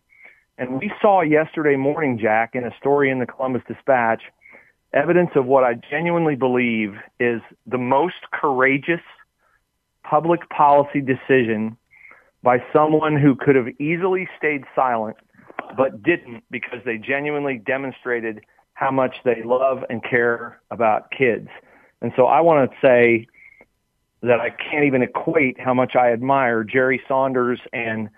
And 0.58 0.80
we 0.80 0.92
saw 1.02 1.22
yesterday 1.22 1.76
morning, 1.76 2.18
Jack, 2.18 2.56
in 2.56 2.64
a 2.64 2.76
story 2.78 3.12
in 3.12 3.20
the 3.20 3.26
Columbus 3.26 3.62
Dispatch, 3.68 4.22
evidence 4.96 5.32
of 5.36 5.46
what 5.46 5.64
I 5.64 5.74
genuinely 5.74 6.36
believe 6.36 6.96
is 7.20 7.42
the 7.68 7.78
most 7.78 8.32
courageous 8.32 9.02
public 10.04 10.50
policy 10.50 11.02
decision 11.02 11.78
by 12.42 12.64
someone 12.72 13.18
who 13.18 13.36
could 13.36 13.56
have 13.56 13.68
easily 13.80 14.28
stayed 14.38 14.64
silent 14.76 15.18
but 15.76 16.02
didn't 16.04 16.44
because 16.50 16.80
they 16.86 16.98
genuinely 16.98 17.58
demonstrated 17.58 18.42
how 18.74 18.92
much 18.92 19.16
they 19.26 19.42
love 19.44 19.84
and 19.90 20.04
care 20.04 20.62
about 20.72 21.12
kids. 21.12 21.50
And 22.02 22.12
so 22.16 22.26
I 22.28 22.42
want 22.42 22.70
to 22.70 22.78
say 22.86 23.28
that 24.22 24.40
I 24.40 24.50
can't 24.50 24.86
even 24.86 25.02
equate 25.02 25.60
how 25.60 25.74
much 25.74 25.96
I 25.96 26.12
admire 26.12 26.64
Jerry 26.64 27.02
Saunders 27.08 27.60
and 27.74 28.10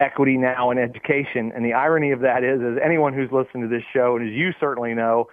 equity 0.00 0.36
now 0.36 0.70
in 0.70 0.78
education. 0.78 1.52
And 1.54 1.64
the 1.64 1.72
irony 1.72 2.10
of 2.10 2.20
that 2.20 2.42
is, 2.42 2.60
as 2.60 2.78
anyone 2.84 3.12
who's 3.12 3.30
listened 3.30 3.62
to 3.62 3.68
this 3.68 3.84
show, 3.92 4.16
and 4.16 4.28
as 4.28 4.34
you 4.34 4.52
certainly 4.58 4.94
know, 4.94 5.28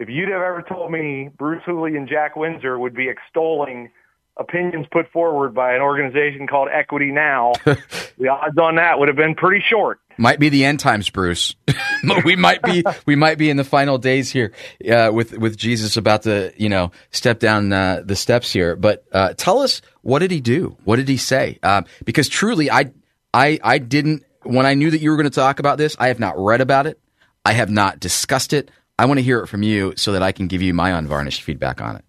if 0.00 0.08
you'd 0.08 0.30
have 0.30 0.40
ever 0.40 0.64
told 0.66 0.90
me 0.90 1.28
Bruce 1.38 1.62
Hooley 1.66 1.94
and 1.94 2.08
Jack 2.08 2.34
Windsor 2.34 2.78
would 2.78 2.94
be 2.94 3.08
extolling 3.08 3.90
opinions 4.38 4.86
put 4.90 5.12
forward 5.12 5.54
by 5.54 5.74
an 5.74 5.82
organization 5.82 6.46
called 6.46 6.68
Equity 6.72 7.12
Now, 7.12 7.52
the 7.64 8.28
odds 8.28 8.56
on 8.58 8.76
that 8.76 8.98
would 8.98 9.08
have 9.08 9.16
been 9.16 9.34
pretty 9.34 9.62
short. 9.68 10.00
Might 10.16 10.40
be 10.40 10.48
the 10.48 10.64
end 10.64 10.80
times, 10.80 11.10
Bruce. 11.10 11.54
we 12.24 12.34
might 12.34 12.62
be 12.62 12.82
we 13.04 13.14
might 13.14 13.36
be 13.36 13.50
in 13.50 13.58
the 13.58 13.64
final 13.64 13.98
days 13.98 14.30
here 14.30 14.52
uh, 14.90 15.10
with 15.12 15.36
with 15.36 15.56
Jesus 15.56 15.98
about 15.98 16.22
to 16.22 16.52
you 16.56 16.70
know 16.70 16.92
step 17.10 17.38
down 17.38 17.72
uh, 17.72 18.02
the 18.04 18.16
steps 18.16 18.50
here. 18.50 18.76
But 18.76 19.04
uh, 19.12 19.34
tell 19.34 19.60
us 19.60 19.82
what 20.00 20.20
did 20.20 20.30
he 20.30 20.40
do? 20.40 20.76
What 20.84 20.96
did 20.96 21.08
he 21.08 21.18
say? 21.18 21.58
Um, 21.62 21.84
because 22.04 22.28
truly, 22.28 22.70
I 22.70 22.92
I 23.34 23.60
I 23.62 23.78
didn't 23.78 24.24
when 24.44 24.64
I 24.64 24.74
knew 24.74 24.90
that 24.90 25.00
you 25.00 25.10
were 25.10 25.16
going 25.16 25.24
to 25.24 25.30
talk 25.30 25.58
about 25.58 25.76
this. 25.76 25.96
I 25.98 26.08
have 26.08 26.20
not 26.20 26.38
read 26.38 26.62
about 26.62 26.86
it. 26.86 26.98
I 27.44 27.52
have 27.52 27.70
not 27.70 28.00
discussed 28.00 28.52
it. 28.52 28.70
I 29.00 29.06
want 29.06 29.16
to 29.16 29.24
hear 29.24 29.40
it 29.40 29.46
from 29.46 29.62
you 29.62 29.94
so 29.96 30.12
that 30.12 30.22
I 30.22 30.30
can 30.30 30.46
give 30.46 30.60
you 30.60 30.74
my 30.74 30.90
unvarnished 30.90 31.40
feedback 31.40 31.80
on 31.80 31.96
it. 31.96 32.04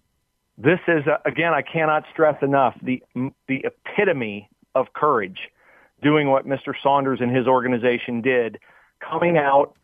This 0.58 0.78
is 0.86 1.06
uh, 1.06 1.16
again, 1.24 1.54
I 1.54 1.62
cannot 1.62 2.04
stress 2.12 2.36
enough 2.42 2.74
the 2.82 3.02
the 3.48 3.64
epitome 3.64 4.50
of 4.74 4.92
courage, 4.92 5.38
doing 6.02 6.28
what 6.28 6.46
Mr. 6.46 6.74
Saunders 6.82 7.20
and 7.22 7.34
his 7.34 7.46
organization 7.46 8.20
did, 8.20 8.58
coming 9.00 9.38
out 9.38 9.74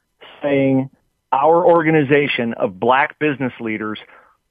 saying 0.43 0.91
our 1.33 1.65
organization 1.65 2.53
of 2.53 2.79
black 2.79 3.19
business 3.19 3.55
leaders 3.59 3.99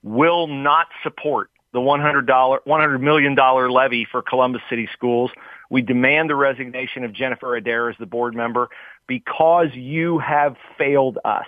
will 0.02 0.48
not 0.48 0.88
support 1.04 1.52
the 1.74 1.80
$100, 1.80 2.26
$100 2.28 3.02
million 3.02 3.36
levy 3.36 4.08
for 4.12 4.24
Columbus 4.24 4.62
City 4.68 4.90
Schools. 4.94 5.30
We 5.70 5.84
demand 5.84 6.32
the 6.32 6.36
resignation 6.36 7.04
of 7.04 7.14
Jennifer 7.14 7.56
Adair 7.56 7.92
as 7.92 7.98
the 8.00 8.08
board 8.08 8.34
member 8.36 8.70
because 9.06 9.68
you 9.76 10.18
have 10.18 10.56
failed 10.76 11.20
us. 11.24 11.46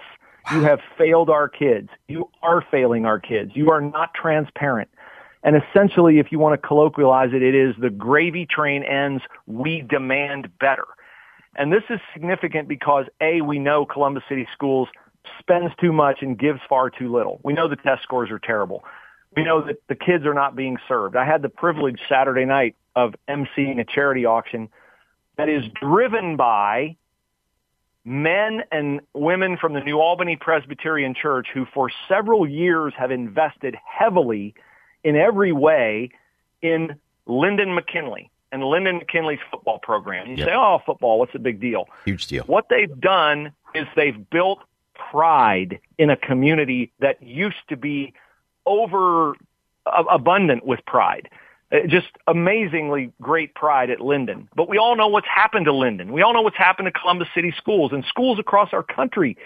You 0.52 0.62
have 0.62 0.80
failed 0.98 1.30
our 1.30 1.48
kids. 1.48 1.90
You 2.08 2.30
are 2.42 2.64
failing 2.72 3.06
our 3.06 3.20
kids. 3.20 3.52
You 3.54 3.72
are 3.72 3.82
not 3.82 4.14
transparent. 4.14 4.90
And 5.44 5.56
essentially, 5.56 6.20
if 6.20 6.32
you 6.32 6.40
want 6.40 6.62
to 6.62 6.68
colloquialize 6.68 7.34
it, 7.34 7.42
it 7.42 7.56
is 7.56 7.76
the 7.80 7.90
gravy 7.90 8.46
train 8.46 8.84
ends. 8.84 9.24
We 9.48 9.82
demand 9.82 10.50
better. 10.60 10.86
And 11.56 11.72
this 11.72 11.84
is 11.90 12.00
significant 12.14 12.68
because 12.68 13.06
A, 13.22 13.42
we 13.42 13.60
know 13.60 13.86
Columbus 13.86 14.24
City 14.28 14.48
Schools 14.54 14.88
spends 15.40 15.72
too 15.80 15.94
much 15.94 16.20
and 16.22 16.38
gives 16.38 16.60
far 16.68 16.90
too 16.90 17.12
little. 17.12 17.40
We 17.44 17.54
know 17.54 17.68
the 17.68 17.76
test 17.76 18.04
scores 18.04 18.32
are 18.32 18.40
terrible. 18.40 18.84
We 19.36 19.44
know 19.44 19.66
that 19.66 19.78
the 19.88 19.96
kids 19.96 20.26
are 20.26 20.34
not 20.34 20.56
being 20.56 20.78
served. 20.88 21.16
I 21.16 21.26
had 21.26 21.42
the 21.42 21.50
privilege 21.50 22.00
Saturday 22.10 22.46
night 22.46 22.76
of 22.96 23.14
emceeing 23.30 23.80
a 23.80 23.86
charity 23.86 24.26
auction 24.26 24.70
that 25.38 25.48
is 25.48 25.64
driven 25.80 26.36
by 26.36 26.98
men 28.10 28.64
and 28.72 29.02
women 29.14 29.56
from 29.56 29.74
the 29.74 29.82
New 29.82 30.00
Albany 30.00 30.36
Presbyterian 30.36 31.14
Church 31.14 31.48
who 31.54 31.66
for 31.72 31.92
several 32.08 32.50
years 32.50 32.92
have 32.98 33.12
invested 33.12 33.76
heavily 33.86 34.56
in 35.04 35.16
every 35.16 35.52
way 35.52 36.10
in 36.64 36.96
Linden 37.28 37.76
McKinley 37.76 38.32
and 38.52 38.64
Linden 38.64 38.98
McKinley's 38.98 39.40
football 39.52 39.78
program. 39.78 40.28
You 40.28 40.38
yep. 40.38 40.48
say, 40.48 40.54
oh, 40.56 40.82
football, 40.84 41.20
what's 41.20 41.36
a 41.36 41.40
big 41.40 41.60
deal? 41.60 41.88
Huge 42.04 42.26
deal. 42.26 42.44
What 42.46 42.68
they've 42.68 43.00
done 43.00 43.52
is 43.76 43.86
they've 43.96 44.28
built 44.32 44.60
pride 45.12 45.80
in 46.00 46.10
a 46.10 46.18
community 46.18 46.92
that 47.00 47.22
used 47.22 47.68
to 47.70 47.78
be 47.78 48.14
over 48.66 49.36
abundant 49.86 50.66
with 50.66 50.84
pride. 50.88 51.30
Uh, 51.72 51.86
just 51.88 52.08
amazingly 52.26 53.12
great 53.22 53.54
pride 53.54 53.92
at 53.92 54.02
Linden. 54.02 54.50
But 54.56 54.68
we 54.68 54.80
all 54.80 54.96
know 54.96 55.08
what's 55.08 55.28
happened 55.28 55.66
to 55.66 55.74
Linden. 55.74 56.12
We 56.12 56.24
all 56.24 56.34
know 56.34 56.42
what's 56.42 56.58
happened 56.58 56.88
to 56.88 57.00
Columbus 57.00 57.28
City 57.36 57.54
schools 57.58 57.92
and 57.94 58.04
schools 58.06 58.40
across 58.40 58.70
our 58.74 58.82
country 58.82 59.38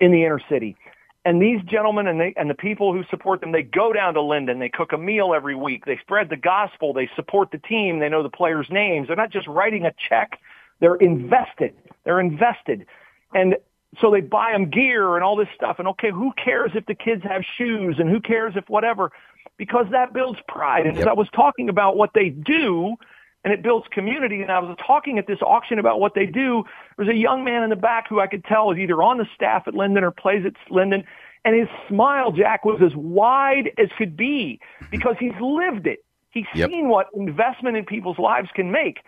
in 0.00 0.12
the 0.12 0.24
inner 0.24 0.40
city. 0.48 0.76
And 1.24 1.40
these 1.40 1.60
gentlemen 1.62 2.08
and, 2.08 2.20
they, 2.20 2.34
and 2.36 2.50
the 2.50 2.54
people 2.54 2.92
who 2.92 3.04
support 3.10 3.40
them, 3.40 3.52
they 3.52 3.62
go 3.62 3.92
down 3.92 4.14
to 4.14 4.22
Linden. 4.22 4.58
They 4.58 4.68
cook 4.68 4.92
a 4.92 4.98
meal 4.98 5.32
every 5.34 5.54
week. 5.54 5.84
They 5.84 5.98
spread 5.98 6.28
the 6.28 6.36
gospel. 6.36 6.92
They 6.92 7.08
support 7.14 7.50
the 7.52 7.58
team. 7.58 8.00
They 8.00 8.08
know 8.08 8.22
the 8.22 8.28
players' 8.28 8.66
names. 8.70 9.06
They're 9.06 9.16
not 9.16 9.30
just 9.30 9.46
writing 9.46 9.84
a 9.84 9.92
check. 10.08 10.38
They're 10.80 10.96
invested. 10.96 11.74
They're 12.04 12.20
invested. 12.20 12.86
And 13.34 13.56
so 14.00 14.10
they 14.10 14.20
buy 14.20 14.52
them 14.52 14.70
gear 14.70 15.14
and 15.16 15.22
all 15.22 15.36
this 15.36 15.48
stuff. 15.54 15.76
And 15.78 15.86
okay, 15.88 16.10
who 16.10 16.32
cares 16.42 16.72
if 16.74 16.86
the 16.86 16.94
kids 16.94 17.22
have 17.22 17.42
shoes 17.56 17.96
and 17.98 18.08
who 18.08 18.20
cares 18.20 18.54
if 18.56 18.68
whatever? 18.68 19.12
Because 19.56 19.86
that 19.92 20.12
builds 20.12 20.38
pride. 20.48 20.86
And 20.86 20.96
yep. 20.96 21.06
as 21.06 21.08
I 21.08 21.12
was 21.12 21.28
talking 21.34 21.68
about 21.68 21.96
what 21.96 22.10
they 22.14 22.30
do, 22.30 22.96
and 23.44 23.52
it 23.52 23.62
builds 23.62 23.86
community. 23.90 24.42
And 24.42 24.50
I 24.50 24.58
was 24.60 24.76
talking 24.84 25.18
at 25.18 25.26
this 25.26 25.40
auction 25.42 25.78
about 25.78 26.00
what 26.00 26.14
they 26.14 26.26
do. 26.26 26.64
There's 26.96 27.08
a 27.08 27.16
young 27.16 27.44
man 27.44 27.62
in 27.62 27.70
the 27.70 27.76
back 27.76 28.08
who 28.08 28.20
I 28.20 28.26
could 28.26 28.44
tell 28.44 28.70
is 28.70 28.78
either 28.78 29.02
on 29.02 29.18
the 29.18 29.26
staff 29.34 29.64
at 29.66 29.74
Linden 29.74 30.04
or 30.04 30.10
plays 30.10 30.44
at 30.46 30.54
Linden. 30.72 31.04
And 31.44 31.56
his 31.56 31.68
smile, 31.88 32.30
Jack, 32.30 32.64
was 32.64 32.80
as 32.84 32.94
wide 32.94 33.70
as 33.78 33.88
could 33.98 34.16
be 34.16 34.60
mm-hmm. 34.80 34.90
because 34.90 35.16
he's 35.18 35.32
lived 35.40 35.86
it. 35.86 36.04
He's 36.30 36.46
yep. 36.54 36.70
seen 36.70 36.88
what 36.88 37.08
investment 37.14 37.76
in 37.76 37.84
people's 37.84 38.18
lives 38.18 38.48
can 38.54 38.70
make. 38.70 38.98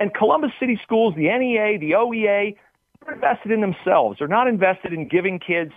And 0.00 0.12
Columbus 0.14 0.50
City 0.58 0.80
Schools, 0.82 1.14
the 1.14 1.28
NEA, 1.28 1.78
the 1.78 1.92
OEA, 1.92 2.56
they're 3.04 3.14
invested 3.14 3.52
in 3.52 3.60
themselves. 3.60 4.18
They're 4.18 4.28
not 4.28 4.48
invested 4.48 4.92
in 4.92 5.06
giving 5.06 5.38
kids 5.38 5.72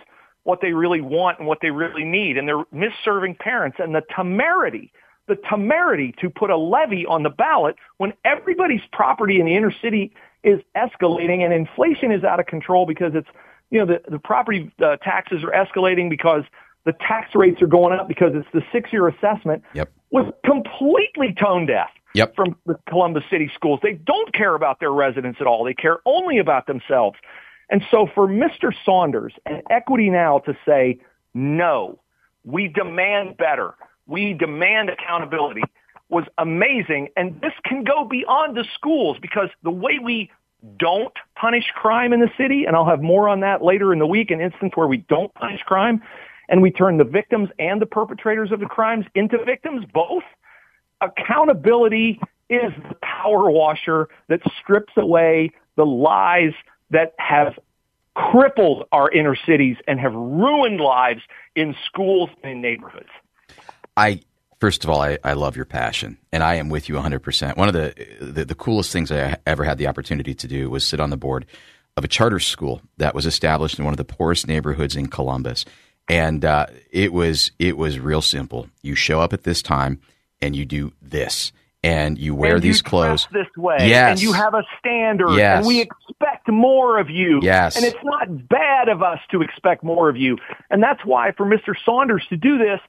what 0.46 0.60
they 0.60 0.72
really 0.72 1.00
want 1.00 1.38
and 1.38 1.46
what 1.46 1.58
they 1.60 1.70
really 1.70 2.04
need. 2.04 2.36
And 2.36 2.48
they're 2.48 2.64
misserving 2.72 3.38
parents. 3.38 3.78
And 3.80 3.94
the 3.94 4.02
temerity 4.14 4.92
the 5.28 5.36
temerity 5.50 6.14
to 6.20 6.30
put 6.30 6.50
a 6.50 6.56
levy 6.56 7.04
on 7.04 7.24
the 7.24 7.30
ballot 7.30 7.74
when 7.96 8.12
everybody's 8.24 8.82
property 8.92 9.40
in 9.40 9.46
the 9.46 9.56
inner 9.56 9.72
city 9.82 10.12
is 10.44 10.60
escalating 10.76 11.44
and 11.44 11.52
inflation 11.52 12.12
is 12.12 12.22
out 12.22 12.38
of 12.38 12.46
control 12.46 12.86
because 12.86 13.12
it's, 13.14 13.28
you 13.70 13.78
know, 13.78 13.86
the, 13.86 14.10
the 14.10 14.18
property 14.20 14.70
uh, 14.80 14.96
taxes 14.98 15.42
are 15.42 15.50
escalating 15.50 16.08
because 16.08 16.44
the 16.84 16.92
tax 16.92 17.34
rates 17.34 17.60
are 17.60 17.66
going 17.66 17.98
up 17.98 18.06
because 18.06 18.30
it's 18.34 18.46
the 18.54 18.62
six 18.70 18.92
year 18.92 19.08
assessment 19.08 19.64
yep. 19.74 19.90
was 20.12 20.32
completely 20.44 21.34
tone 21.34 21.66
deaf 21.66 21.90
yep. 22.14 22.34
from 22.36 22.56
the 22.64 22.78
Columbus 22.88 23.24
City 23.28 23.50
schools. 23.54 23.80
They 23.82 23.94
don't 23.94 24.32
care 24.32 24.54
about 24.54 24.78
their 24.78 24.92
residents 24.92 25.38
at 25.40 25.48
all. 25.48 25.64
They 25.64 25.74
care 25.74 25.98
only 26.06 26.38
about 26.38 26.68
themselves. 26.68 27.18
And 27.68 27.82
so 27.90 28.08
for 28.14 28.28
Mr. 28.28 28.72
Saunders 28.84 29.32
and 29.44 29.62
Equity 29.70 30.10
Now 30.10 30.38
to 30.40 30.56
say, 30.66 31.00
no, 31.34 32.00
we 32.44 32.68
demand 32.68 33.36
better 33.36 33.74
we 34.06 34.32
demand 34.32 34.90
accountability 34.90 35.62
was 36.08 36.24
amazing. 36.38 37.08
And 37.16 37.40
this 37.40 37.52
can 37.64 37.84
go 37.84 38.04
beyond 38.04 38.56
the 38.56 38.64
schools 38.74 39.18
because 39.20 39.48
the 39.62 39.70
way 39.70 39.98
we 40.02 40.30
don't 40.78 41.12
punish 41.34 41.64
crime 41.74 42.12
in 42.12 42.20
the 42.20 42.30
city, 42.38 42.64
and 42.64 42.76
I'll 42.76 42.86
have 42.86 43.02
more 43.02 43.28
on 43.28 43.40
that 43.40 43.62
later 43.62 43.92
in 43.92 43.98
the 43.98 44.06
week, 44.06 44.30
an 44.30 44.40
instance 44.40 44.72
where 44.74 44.86
we 44.86 44.98
don't 44.98 45.32
punish 45.34 45.60
crime 45.62 46.02
and 46.48 46.62
we 46.62 46.70
turn 46.70 46.96
the 46.96 47.04
victims 47.04 47.50
and 47.58 47.82
the 47.82 47.86
perpetrators 47.86 48.52
of 48.52 48.60
the 48.60 48.66
crimes 48.66 49.04
into 49.14 49.42
victims, 49.44 49.84
both. 49.92 50.22
Accountability 51.00 52.20
is 52.48 52.72
the 52.88 52.94
power 53.02 53.50
washer 53.50 54.08
that 54.28 54.40
strips 54.62 54.92
away 54.96 55.50
the 55.74 55.84
lies 55.84 56.52
that 56.90 57.14
have 57.18 57.58
crippled 58.14 58.84
our 58.92 59.10
inner 59.10 59.36
cities 59.36 59.76
and 59.86 60.00
have 60.00 60.14
ruined 60.14 60.80
lives 60.80 61.20
in 61.54 61.74
schools 61.84 62.30
and 62.42 62.62
neighborhoods. 62.62 63.10
I 63.96 64.20
first 64.60 64.84
of 64.84 64.90
all, 64.90 65.00
I, 65.00 65.18
I 65.22 65.34
love 65.34 65.56
your 65.56 65.64
passion, 65.64 66.18
and 66.32 66.42
I 66.42 66.54
am 66.54 66.68
with 66.68 66.88
you 66.88 66.94
100. 66.94 67.20
percent 67.20 67.56
One 67.56 67.68
of 67.68 67.74
the, 67.74 67.94
the, 68.20 68.44
the 68.44 68.54
coolest 68.54 68.92
things 68.92 69.12
I 69.12 69.36
ever 69.46 69.64
had 69.64 69.78
the 69.78 69.86
opportunity 69.86 70.34
to 70.34 70.48
do 70.48 70.70
was 70.70 70.84
sit 70.84 71.00
on 71.00 71.10
the 71.10 71.16
board 71.16 71.46
of 71.96 72.04
a 72.04 72.08
charter 72.08 72.40
school 72.40 72.82
that 72.98 73.14
was 73.14 73.26
established 73.26 73.78
in 73.78 73.84
one 73.84 73.94
of 73.94 73.98
the 73.98 74.04
poorest 74.04 74.46
neighborhoods 74.46 74.96
in 74.96 75.06
Columbus, 75.06 75.64
and 76.08 76.44
uh, 76.44 76.66
it 76.90 77.12
was 77.12 77.52
it 77.58 77.76
was 77.76 77.98
real 77.98 78.22
simple. 78.22 78.68
You 78.82 78.94
show 78.94 79.20
up 79.20 79.32
at 79.32 79.44
this 79.44 79.62
time, 79.62 80.00
and 80.40 80.54
you 80.54 80.64
do 80.64 80.92
this. 81.02 81.52
And 81.86 82.18
you 82.18 82.34
wear 82.34 82.54
and 82.54 82.62
these 82.62 82.78
you 82.78 82.84
clothes 82.84 83.28
this 83.32 83.46
way, 83.56 83.88
yes. 83.88 84.12
and 84.12 84.22
you 84.22 84.32
have 84.32 84.54
a 84.54 84.62
standard, 84.78 85.36
yes. 85.36 85.58
and 85.58 85.66
we 85.66 85.80
expect 85.80 86.48
more 86.48 86.98
of 86.98 87.10
you. 87.10 87.40
Yes, 87.42 87.76
and 87.76 87.84
it's 87.84 88.02
not 88.02 88.48
bad 88.48 88.88
of 88.88 89.02
us 89.02 89.18
to 89.30 89.42
expect 89.42 89.82
more 89.84 90.08
of 90.08 90.16
you, 90.16 90.38
and 90.70 90.82
that's 90.82 91.04
why 91.04 91.32
for 91.32 91.46
Mr. 91.46 91.74
Saunders 91.84 92.24
to 92.28 92.36
do 92.36 92.58
this, 92.58 92.80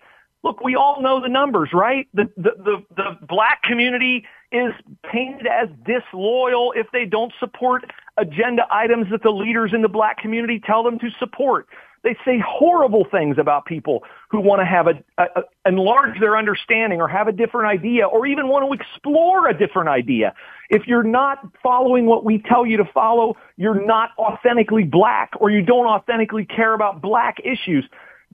look, 0.44 0.62
we 0.64 0.76
all 0.76 1.02
know 1.02 1.22
the 1.22 1.30
numbers, 1.30 1.70
right? 1.74 2.08
The, 2.14 2.30
the, 2.38 2.52
the, 2.58 2.86
the 2.96 3.26
black 3.28 3.64
community 3.64 4.26
is 4.52 4.74
painted 5.12 5.48
as 5.48 5.70
disloyal 5.86 6.74
if 6.76 6.88
they 6.94 7.06
don't 7.06 7.34
support 7.40 7.84
agenda 8.18 8.64
items 8.72 9.08
that 9.12 9.24
the 9.24 9.32
leaders 9.32 9.72
in 9.74 9.82
the 9.82 9.90
black 9.90 10.18
community 10.20 10.62
tell 10.66 10.84
them 10.84 11.00
to 11.00 11.10
support. 11.20 11.68
They 12.04 12.16
say 12.26 12.42
horrible 12.46 13.06
things 13.10 13.38
about 13.38 13.66
people 13.66 14.04
who 14.30 14.40
want 14.40 14.62
to 14.62 14.66
have 14.66 14.88
a, 14.88 14.94
a, 15.18 15.42
a, 15.42 15.70
enlarge 15.70 16.20
their 16.20 16.38
understanding 16.38 17.02
or 17.02 17.08
have 17.08 17.28
a 17.28 17.32
different 17.32 17.68
idea 17.68 18.06
or 18.08 18.26
even 18.26 18.48
want 18.48 18.66
to 18.68 18.74
explore 18.74 19.48
a 19.48 19.58
different 19.58 19.90
idea. 19.90 20.34
If 20.70 20.88
you're 20.88 21.04
not 21.04 21.40
following 21.64 22.06
what 22.06 22.24
we 22.24 22.40
tell 22.40 22.66
you 22.66 22.78
to 22.78 22.86
follow, 22.94 23.36
you're 23.58 23.86
not 23.86 24.12
authentically 24.18 24.84
black 24.84 25.32
or 25.40 25.50
you 25.50 25.62
don't 25.62 25.88
authentically 25.88 26.46
care 26.46 26.74
about 26.74 27.02
black 27.02 27.38
issues. 27.44 27.86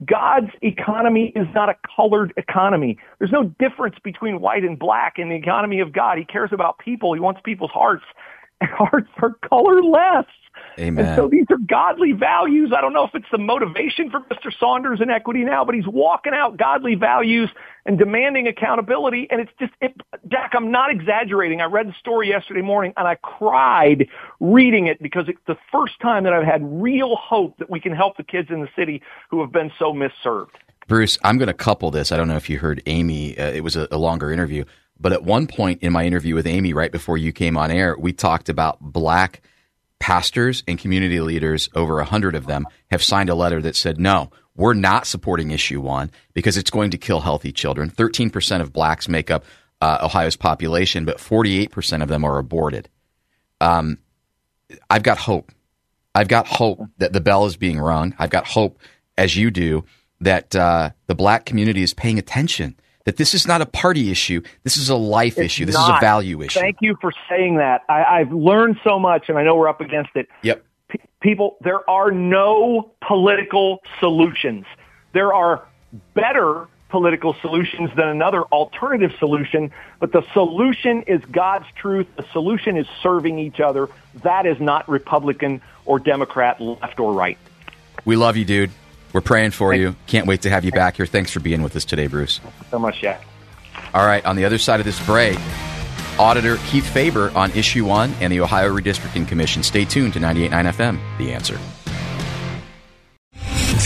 God's 0.04 0.50
economy 0.62 1.32
is 1.36 1.46
not 1.54 1.68
a 1.68 1.76
colored 1.94 2.32
economy. 2.36 2.98
There's 3.18 3.30
no 3.30 3.44
difference 3.60 3.96
between 4.02 4.40
white 4.40 4.64
and 4.64 4.78
black 4.78 5.18
in 5.18 5.28
the 5.28 5.36
economy 5.36 5.80
of 5.80 5.92
God. 5.92 6.18
He 6.18 6.24
cares 6.24 6.50
about 6.52 6.78
people. 6.78 7.14
He 7.14 7.20
wants 7.20 7.40
people's 7.44 7.70
hearts. 7.70 8.04
And 8.60 8.70
hearts 8.76 9.10
are 9.22 9.34
colorless. 9.48 10.26
Amen. 10.78 11.06
And 11.06 11.16
so 11.16 11.28
these 11.28 11.46
are 11.50 11.58
godly 11.58 12.12
values. 12.12 12.72
I 12.76 12.80
don't 12.80 12.92
know 12.92 13.04
if 13.04 13.14
it's 13.14 13.26
the 13.30 13.38
motivation 13.38 14.10
for 14.10 14.20
Mr. 14.20 14.50
Saunders 14.58 15.00
in 15.00 15.10
equity 15.10 15.44
now, 15.44 15.64
but 15.64 15.74
he's 15.74 15.86
walking 15.86 16.32
out 16.34 16.56
godly 16.56 16.94
values 16.94 17.50
and 17.86 17.98
demanding 17.98 18.46
accountability. 18.48 19.28
And 19.30 19.40
it's 19.40 19.52
just, 19.58 19.72
it, 19.80 19.94
Jack, 20.28 20.52
I'm 20.54 20.70
not 20.70 20.90
exaggerating. 20.90 21.60
I 21.60 21.66
read 21.66 21.88
the 21.88 21.94
story 21.98 22.28
yesterday 22.28 22.62
morning 22.62 22.92
and 22.96 23.06
I 23.06 23.16
cried 23.16 24.08
reading 24.40 24.86
it 24.86 25.00
because 25.02 25.28
it's 25.28 25.40
the 25.46 25.56
first 25.70 26.00
time 26.00 26.24
that 26.24 26.32
I've 26.32 26.44
had 26.44 26.62
real 26.64 27.16
hope 27.16 27.58
that 27.58 27.70
we 27.70 27.80
can 27.80 27.94
help 27.94 28.16
the 28.16 28.24
kids 28.24 28.50
in 28.50 28.60
the 28.60 28.68
city 28.76 29.02
who 29.30 29.40
have 29.40 29.52
been 29.52 29.70
so 29.78 29.92
misserved. 29.92 30.56
Bruce, 30.86 31.18
I'm 31.24 31.38
going 31.38 31.48
to 31.48 31.54
couple 31.54 31.90
this. 31.90 32.12
I 32.12 32.16
don't 32.16 32.28
know 32.28 32.36
if 32.36 32.50
you 32.50 32.58
heard 32.58 32.82
Amy. 32.86 33.38
Uh, 33.38 33.50
it 33.50 33.62
was 33.62 33.76
a, 33.76 33.88
a 33.90 33.96
longer 33.96 34.30
interview, 34.30 34.64
but 35.00 35.12
at 35.12 35.22
one 35.22 35.46
point 35.46 35.82
in 35.82 35.92
my 35.92 36.04
interview 36.04 36.34
with 36.34 36.46
Amy, 36.46 36.72
right 36.72 36.92
before 36.92 37.16
you 37.16 37.32
came 37.32 37.56
on 37.56 37.70
air, 37.70 37.96
we 37.98 38.12
talked 38.12 38.48
about 38.48 38.78
black 38.80 39.40
pastors 40.04 40.62
and 40.68 40.78
community 40.78 41.18
leaders, 41.18 41.70
over 41.74 41.98
a 41.98 42.04
hundred 42.04 42.34
of 42.34 42.44
them, 42.44 42.66
have 42.90 43.02
signed 43.02 43.30
a 43.30 43.34
letter 43.34 43.62
that 43.62 43.74
said, 43.74 43.98
no, 43.98 44.30
we're 44.54 44.74
not 44.74 45.06
supporting 45.06 45.50
issue 45.50 45.80
one 45.80 46.10
because 46.34 46.58
it's 46.58 46.68
going 46.68 46.90
to 46.90 46.98
kill 46.98 47.20
healthy 47.20 47.50
children. 47.50 47.88
13% 47.88 48.60
of 48.60 48.70
blacks 48.70 49.08
make 49.08 49.30
up 49.30 49.46
uh, 49.80 50.00
Ohio's 50.02 50.36
population, 50.36 51.06
but 51.06 51.16
48% 51.16 52.02
of 52.02 52.10
them 52.10 52.22
are 52.22 52.36
aborted. 52.36 52.90
Um, 53.62 53.96
I've 54.90 55.02
got 55.02 55.16
hope. 55.16 55.50
I've 56.14 56.28
got 56.28 56.48
hope 56.48 56.82
that 56.98 57.14
the 57.14 57.22
bell 57.22 57.46
is 57.46 57.56
being 57.56 57.78
rung. 57.78 58.14
I've 58.18 58.28
got 58.28 58.46
hope, 58.46 58.78
as 59.16 59.34
you 59.34 59.50
do, 59.50 59.86
that 60.20 60.54
uh, 60.54 60.90
the 61.06 61.14
black 61.14 61.46
community 61.46 61.82
is 61.82 61.94
paying 61.94 62.18
attention 62.18 62.76
that 63.04 63.16
this 63.16 63.34
is 63.34 63.46
not 63.46 63.60
a 63.60 63.66
party 63.66 64.10
issue. 64.10 64.40
This 64.62 64.76
is 64.76 64.88
a 64.88 64.96
life 64.96 65.38
it's 65.38 65.46
issue. 65.46 65.66
This 65.66 65.74
not. 65.74 65.90
is 65.90 65.96
a 65.98 66.00
value 66.00 66.42
issue. 66.42 66.60
Thank 66.60 66.78
you 66.80 66.96
for 67.00 67.12
saying 67.28 67.56
that. 67.56 67.82
I, 67.88 68.18
have 68.18 68.32
learned 68.32 68.78
so 68.82 68.98
much, 68.98 69.28
and 69.28 69.38
I 69.38 69.44
know 69.44 69.56
we're 69.56 69.68
up 69.68 69.80
against 69.80 70.10
it. 70.14 70.28
Yep. 70.42 70.64
P- 70.88 71.00
people, 71.20 71.56
there 71.60 71.88
are 71.88 72.10
no 72.10 72.92
political 73.06 73.80
solutions. 74.00 74.64
There 75.12 75.34
are 75.34 75.66
better 76.14 76.66
political 76.88 77.34
solutions 77.40 77.90
than 77.96 78.08
another 78.08 78.42
alternative 78.44 79.12
solution, 79.18 79.72
but 79.98 80.12
the 80.12 80.22
solution 80.32 81.02
is 81.02 81.20
God's 81.24 81.66
truth. 81.74 82.06
The 82.16 82.24
solution 82.32 82.76
is 82.76 82.86
serving 83.02 83.38
each 83.38 83.60
other. 83.60 83.88
That 84.22 84.46
is 84.46 84.60
not 84.60 84.88
Republican 84.88 85.60
or 85.84 85.98
Democrat, 85.98 86.60
left 86.60 87.00
or 87.00 87.12
right. 87.12 87.36
We 88.04 88.16
love 88.16 88.36
you, 88.36 88.44
dude. 88.44 88.70
We're 89.14 89.20
praying 89.20 89.52
for 89.52 89.72
you. 89.72 89.94
Can't 90.08 90.26
wait 90.26 90.42
to 90.42 90.50
have 90.50 90.64
you 90.64 90.72
back 90.72 90.96
here. 90.96 91.06
Thanks 91.06 91.30
for 91.30 91.38
being 91.38 91.62
with 91.62 91.76
us 91.76 91.84
today, 91.84 92.08
Bruce. 92.08 92.40
so 92.70 92.78
much, 92.80 93.00
Jack. 93.00 93.24
All 93.94 94.04
right, 94.04 94.24
on 94.26 94.34
the 94.34 94.44
other 94.44 94.58
side 94.58 94.80
of 94.80 94.86
this 94.86 95.00
break, 95.06 95.38
Auditor 96.18 96.56
Keith 96.66 96.86
Faber 96.86 97.30
on 97.36 97.52
Issue 97.52 97.84
1 97.84 98.12
and 98.20 98.32
the 98.32 98.40
Ohio 98.40 98.76
Redistricting 98.76 99.26
Commission. 99.26 99.62
Stay 99.62 99.84
tuned 99.84 100.14
to 100.14 100.18
98.9 100.18 100.72
FM, 100.72 101.18
The 101.18 101.32
Answer. 101.32 101.58